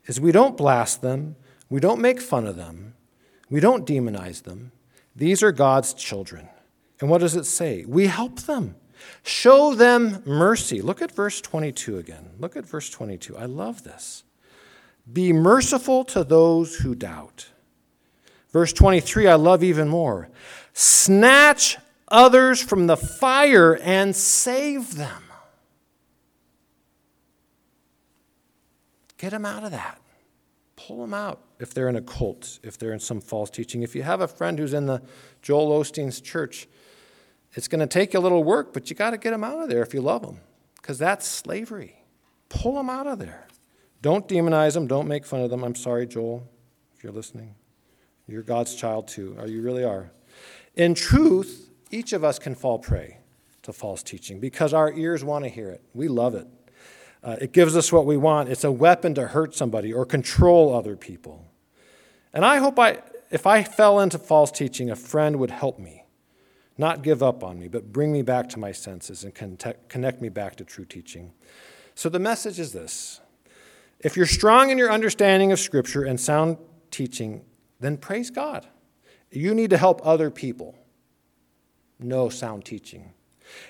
is 0.05 0.21
we 0.21 0.31
don't 0.31 0.55
blast 0.55 1.01
them, 1.01 1.37
we 1.71 1.79
don't 1.79 1.99
make 1.99 2.21
fun 2.21 2.45
of 2.45 2.55
them, 2.55 2.93
we 3.49 3.59
don't 3.59 3.83
demonize 3.83 4.43
them. 4.43 4.71
These 5.15 5.41
are 5.41 5.51
God's 5.51 5.95
children. 5.95 6.49
And 7.01 7.09
what 7.09 7.21
does 7.21 7.35
it 7.35 7.45
say? 7.45 7.83
We 7.83 8.05
help 8.05 8.41
them. 8.41 8.75
Show 9.23 9.73
them 9.73 10.23
mercy. 10.25 10.81
Look 10.81 11.01
at 11.01 11.11
verse 11.11 11.41
22 11.41 11.97
again. 11.97 12.29
Look 12.39 12.55
at 12.55 12.65
verse 12.65 12.89
22. 12.89 13.37
I 13.37 13.45
love 13.45 13.83
this. 13.83 14.23
Be 15.11 15.31
merciful 15.33 16.03
to 16.05 16.23
those 16.23 16.77
who 16.77 16.95
doubt. 16.95 17.49
Verse 18.51 18.73
23, 18.73 19.27
I 19.27 19.35
love 19.35 19.63
even 19.63 19.87
more. 19.87 20.29
Snatch 20.73 21.77
others 22.07 22.61
from 22.61 22.87
the 22.87 22.97
fire 22.97 23.77
and 23.81 24.15
save 24.15 24.95
them. 24.95 25.23
Get 29.17 29.31
them 29.31 29.45
out 29.45 29.63
of 29.63 29.71
that. 29.71 29.99
Pull 30.75 31.01
them 31.01 31.13
out 31.13 31.41
if 31.59 31.73
they're 31.73 31.89
in 31.89 31.95
a 31.95 32.01
cult, 32.01 32.59
if 32.63 32.77
they're 32.77 32.93
in 32.93 32.99
some 32.99 33.19
false 33.19 33.49
teaching. 33.49 33.81
If 33.81 33.95
you 33.95 34.03
have 34.03 34.21
a 34.21 34.27
friend 34.27 34.59
who's 34.59 34.73
in 34.73 34.85
the 34.85 35.01
Joel 35.41 35.79
Osteen's 35.79 36.21
church, 36.21 36.67
it's 37.57 37.67
going 37.67 37.79
to 37.79 37.87
take 37.87 38.13
a 38.13 38.19
little 38.19 38.43
work, 38.43 38.71
but 38.71 38.89
you 38.89 38.95
got 38.95 39.11
to 39.11 39.17
get 39.17 39.31
them 39.31 39.43
out 39.43 39.59
of 39.59 39.67
there 39.67 39.81
if 39.81 39.93
you 39.93 39.99
love 39.99 40.21
them, 40.21 40.39
because 40.75 40.99
that's 40.99 41.27
slavery. 41.27 41.95
Pull 42.49 42.75
them 42.75 42.89
out 42.89 43.07
of 43.07 43.17
there. 43.17 43.47
Don't 44.01 44.27
demonize 44.27 44.73
them. 44.73 44.85
Don't 44.85 45.07
make 45.07 45.25
fun 45.25 45.41
of 45.41 45.49
them. 45.49 45.63
I'm 45.63 45.73
sorry, 45.73 46.05
Joel, 46.05 46.47
if 46.95 47.03
you're 47.03 47.11
listening. 47.11 47.55
You're 48.27 48.43
God's 48.43 48.75
child 48.75 49.07
too, 49.07 49.35
or 49.39 49.47
you 49.47 49.61
really 49.61 49.83
are. 49.83 50.11
In 50.75 50.93
truth, 50.93 51.71
each 51.89 52.13
of 52.13 52.23
us 52.23 52.37
can 52.37 52.53
fall 52.53 52.77
prey 52.77 53.17
to 53.63 53.73
false 53.73 54.03
teaching 54.03 54.39
because 54.39 54.73
our 54.73 54.93
ears 54.93 55.23
want 55.23 55.43
to 55.45 55.49
hear 55.49 55.69
it. 55.69 55.81
We 55.93 56.07
love 56.07 56.35
it. 56.35 56.47
Uh, 57.23 57.37
it 57.41 57.53
gives 57.53 57.75
us 57.75 57.91
what 57.91 58.05
we 58.05 58.17
want. 58.17 58.49
It's 58.49 58.63
a 58.63 58.71
weapon 58.71 59.15
to 59.15 59.27
hurt 59.27 59.55
somebody 59.55 59.91
or 59.91 60.05
control 60.05 60.75
other 60.75 60.95
people. 60.95 61.43
And 62.33 62.45
I 62.45 62.57
hope 62.57 62.77
I, 62.77 62.99
if 63.31 63.47
I 63.47 63.63
fell 63.63 63.99
into 63.99 64.19
false 64.19 64.51
teaching, 64.51 64.91
a 64.91 64.95
friend 64.95 65.37
would 65.37 65.49
help 65.51 65.79
me, 65.79 66.03
not 66.77 67.01
give 67.01 67.23
up 67.23 67.43
on 67.43 67.59
me, 67.59 67.67
but 67.67 67.91
bring 67.91 68.11
me 68.11 68.21
back 68.21 68.49
to 68.49 68.59
my 68.59 68.71
senses 68.71 69.23
and 69.23 69.33
connect 69.33 70.21
me 70.21 70.29
back 70.29 70.55
to 70.57 70.63
true 70.63 70.85
teaching. 70.85 71.33
So 71.95 72.09
the 72.09 72.19
message 72.19 72.59
is 72.59 72.73
this 72.73 73.21
if 73.99 74.15
you're 74.15 74.27
strong 74.27 74.69
in 74.69 74.77
your 74.77 74.91
understanding 74.91 75.51
of 75.51 75.59
Scripture 75.59 76.03
and 76.03 76.19
sound 76.19 76.57
teaching, 76.91 77.43
then 77.79 77.97
praise 77.97 78.29
God. 78.29 78.67
You 79.31 79.53
need 79.53 79.71
to 79.71 79.77
help 79.77 80.01
other 80.05 80.29
people 80.29 80.75
know 81.99 82.29
sound 82.29 82.65
teaching. 82.65 83.13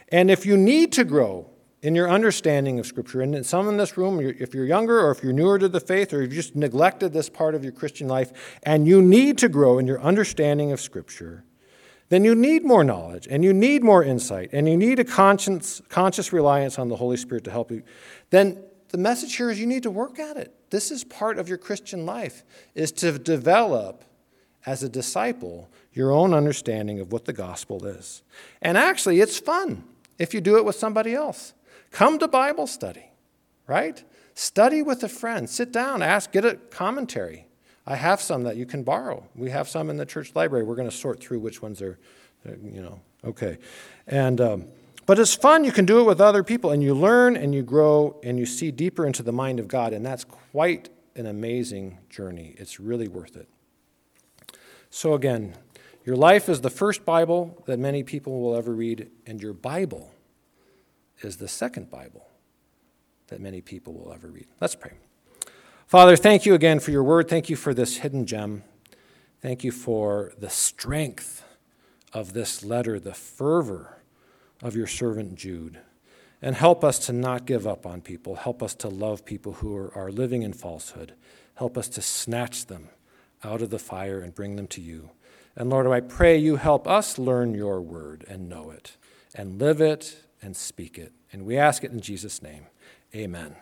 And 0.10 0.30
if 0.30 0.46
you 0.46 0.58
need 0.58 0.92
to 0.94 1.04
grow 1.04 1.50
in 1.82 1.96
your 1.96 2.10
understanding 2.10 2.80
of 2.80 2.86
Scripture, 2.86 3.22
and 3.22 3.46
some 3.46 3.70
in 3.70 3.78
this 3.78 3.98
room, 3.98 4.20
if 4.20 4.54
you're 4.54 4.66
younger 4.66 5.00
or 5.00 5.12
if 5.12 5.24
you're 5.24 5.32
newer 5.32 5.58
to 5.60 5.70
the 5.70 5.80
faith 5.80 6.12
or 6.12 6.22
you've 6.22 6.34
just 6.34 6.56
neglected 6.56 7.14
this 7.14 7.30
part 7.30 7.56
of 7.56 7.64
your 7.64 7.72
Christian 7.72 8.08
life, 8.08 8.60
and 8.64 8.88
you 8.88 9.02
need 9.02 9.38
to 9.38 9.48
grow 9.48 9.78
in 9.78 9.88
your 9.88 10.02
understanding 10.02 10.72
of 10.72 10.82
Scripture, 10.82 11.46
then 12.10 12.24
you 12.24 12.36
need 12.36 12.64
more 12.64 12.84
knowledge 12.84 13.28
and 13.30 13.44
you 13.44 13.54
need 13.54 13.84
more 13.84 14.04
insight 14.04 14.50
and 14.54 14.68
you 14.68 14.78
need 14.78 15.00
a 15.00 15.04
conscious, 15.04 15.82
conscious 15.90 16.32
reliance 16.32 16.80
on 16.80 16.88
the 16.88 16.96
Holy 16.96 17.18
Spirit 17.18 17.44
to 17.46 17.52
help 17.52 17.72
you. 17.72 17.84
Then 18.30 18.64
the 18.90 18.98
message 18.98 19.36
here 19.36 19.50
is 19.50 19.60
you 19.60 19.68
need 19.68 19.84
to 19.84 19.92
work 19.92 20.18
at 20.20 20.38
it. 20.38 20.54
This 20.70 20.92
is 20.92 21.04
part 21.04 21.38
of 21.38 21.50
your 21.50 21.58
Christian 21.58 22.06
life, 22.06 22.44
is 22.76 22.92
to 22.94 23.18
develop 23.18 24.04
as 24.66 24.84
a 24.84 24.90
disciple 24.90 25.70
your 25.94 26.12
own 26.12 26.34
understanding 26.34 27.00
of 27.00 27.12
what 27.12 27.26
the 27.26 27.34
gospel 27.34 27.86
is. 27.86 28.22
And 28.62 28.78
actually, 28.78 29.20
it's 29.20 29.40
fun 29.40 29.84
if 30.20 30.34
you 30.34 30.42
do 30.42 30.58
it 30.58 30.66
with 30.66 30.76
somebody 30.76 31.14
else. 31.14 31.54
Come 31.92 32.20
to 32.20 32.28
Bible 32.28 32.68
study, 32.68 33.12
right? 33.66 34.04
Study 34.34 34.82
with 34.82 35.04
a 35.04 35.10
friend. 35.10 35.50
Sit 35.50 35.72
down, 35.72 36.02
ask, 36.02 36.32
get 36.32 36.46
a 36.46 36.56
commentary. 36.56 37.47
I 37.88 37.96
have 37.96 38.22
some 38.22 38.44
that 38.44 38.58
you 38.58 38.66
can 38.66 38.84
borrow. 38.84 39.26
We 39.34 39.50
have 39.50 39.70
some 39.70 39.90
in 39.90 39.96
the 39.96 40.06
church 40.06 40.36
library. 40.36 40.66
We're 40.66 40.76
going 40.76 40.90
to 40.90 40.96
sort 40.96 41.22
through 41.22 41.40
which 41.40 41.62
ones 41.62 41.82
are, 41.82 41.98
uh, 42.46 42.52
you 42.62 42.82
know, 42.82 43.00
okay. 43.24 43.60
And, 44.06 44.42
um, 44.42 44.66
but 45.06 45.18
it's 45.18 45.34
fun. 45.34 45.64
You 45.64 45.72
can 45.72 45.86
do 45.86 46.02
it 46.02 46.04
with 46.04 46.20
other 46.20 46.44
people, 46.44 46.72
and 46.72 46.84
you 46.84 46.94
learn 46.94 47.38
and 47.38 47.56
you 47.56 47.64
grow 47.64 48.20
and 48.24 48.38
you 48.38 48.46
see 48.46 48.72
deeper 48.72 49.08
into 49.08 49.24
the 49.24 49.32
mind 49.32 49.62
of 49.62 49.70
God, 49.70 49.94
and 49.94 50.06
that's 50.06 50.26
quite 50.26 50.90
an 51.16 51.26
amazing 51.26 51.98
journey. 52.10 52.56
It's 52.58 52.78
really 52.78 53.08
worth 53.08 53.38
it. 53.38 53.48
So, 54.90 55.14
again, 55.14 55.56
your 56.04 56.18
life 56.18 56.50
is 56.50 56.60
the 56.60 56.70
first 56.70 57.06
Bible 57.06 57.64
that 57.68 57.80
many 57.80 58.04
people 58.04 58.42
will 58.42 58.56
ever 58.56 58.74
read, 58.74 59.10
and 59.26 59.42
your 59.42 59.54
Bible 59.54 60.12
is 61.22 61.38
the 61.38 61.48
second 61.48 61.90
Bible 61.90 62.28
that 63.28 63.40
many 63.40 63.62
people 63.62 63.94
will 63.94 64.12
ever 64.12 64.28
read. 64.28 64.48
Let's 64.60 64.76
pray. 64.76 64.92
Father, 65.88 66.18
thank 66.18 66.46
you 66.46 66.54
again 66.54 66.82
for 66.82 66.92
your 66.92 67.04
word. 67.04 67.30
Thank 67.30 67.50
you 67.50 67.56
for 67.56 67.74
this 67.74 68.00
hidden 68.00 68.26
gem. 68.26 68.64
Thank 69.42 69.64
you 69.64 69.72
for 69.72 70.34
the 70.38 70.50
strength 70.50 71.46
of 72.12 72.34
this 72.34 72.62
letter, 72.62 73.00
the 73.00 73.14
fervor 73.14 74.02
of 74.62 74.76
your 74.76 74.86
servant 74.86 75.36
Jude. 75.36 75.80
And 76.42 76.56
help 76.56 76.84
us 76.84 77.00
to 77.06 77.14
not 77.14 77.46
give 77.46 77.66
up 77.66 77.86
on 77.86 78.02
people. 78.02 78.36
Help 78.36 78.62
us 78.62 78.76
to 78.76 78.90
love 78.90 79.24
people 79.24 79.54
who 79.54 79.78
are, 79.78 79.98
are 79.98 80.12
living 80.12 80.42
in 80.42 80.52
falsehood. 80.52 81.14
Help 81.56 81.78
us 81.78 81.88
to 81.88 82.02
snatch 82.02 82.66
them 82.66 82.90
out 83.42 83.62
of 83.62 83.70
the 83.70 83.80
fire 83.80 84.20
and 84.20 84.36
bring 84.36 84.58
them 84.58 84.68
to 84.68 84.82
you. 84.82 85.12
And 85.56 85.70
Lord, 85.70 85.88
I 85.88 86.02
pray 86.02 86.38
you 86.38 86.58
help 86.58 86.86
us 86.86 87.18
learn 87.18 87.54
your 87.54 87.80
word 87.80 88.26
and 88.28 88.50
know 88.50 88.72
it 88.72 88.98
and 89.34 89.58
live 89.58 89.80
it 89.80 90.18
and 90.42 90.54
speak 90.54 90.98
it. 90.98 91.14
And 91.32 91.46
we 91.46 91.58
ask 91.58 91.86
it 91.86 91.92
in 91.92 92.02
Jesus' 92.02 92.42
name. 92.42 92.66
Amen. 93.16 93.56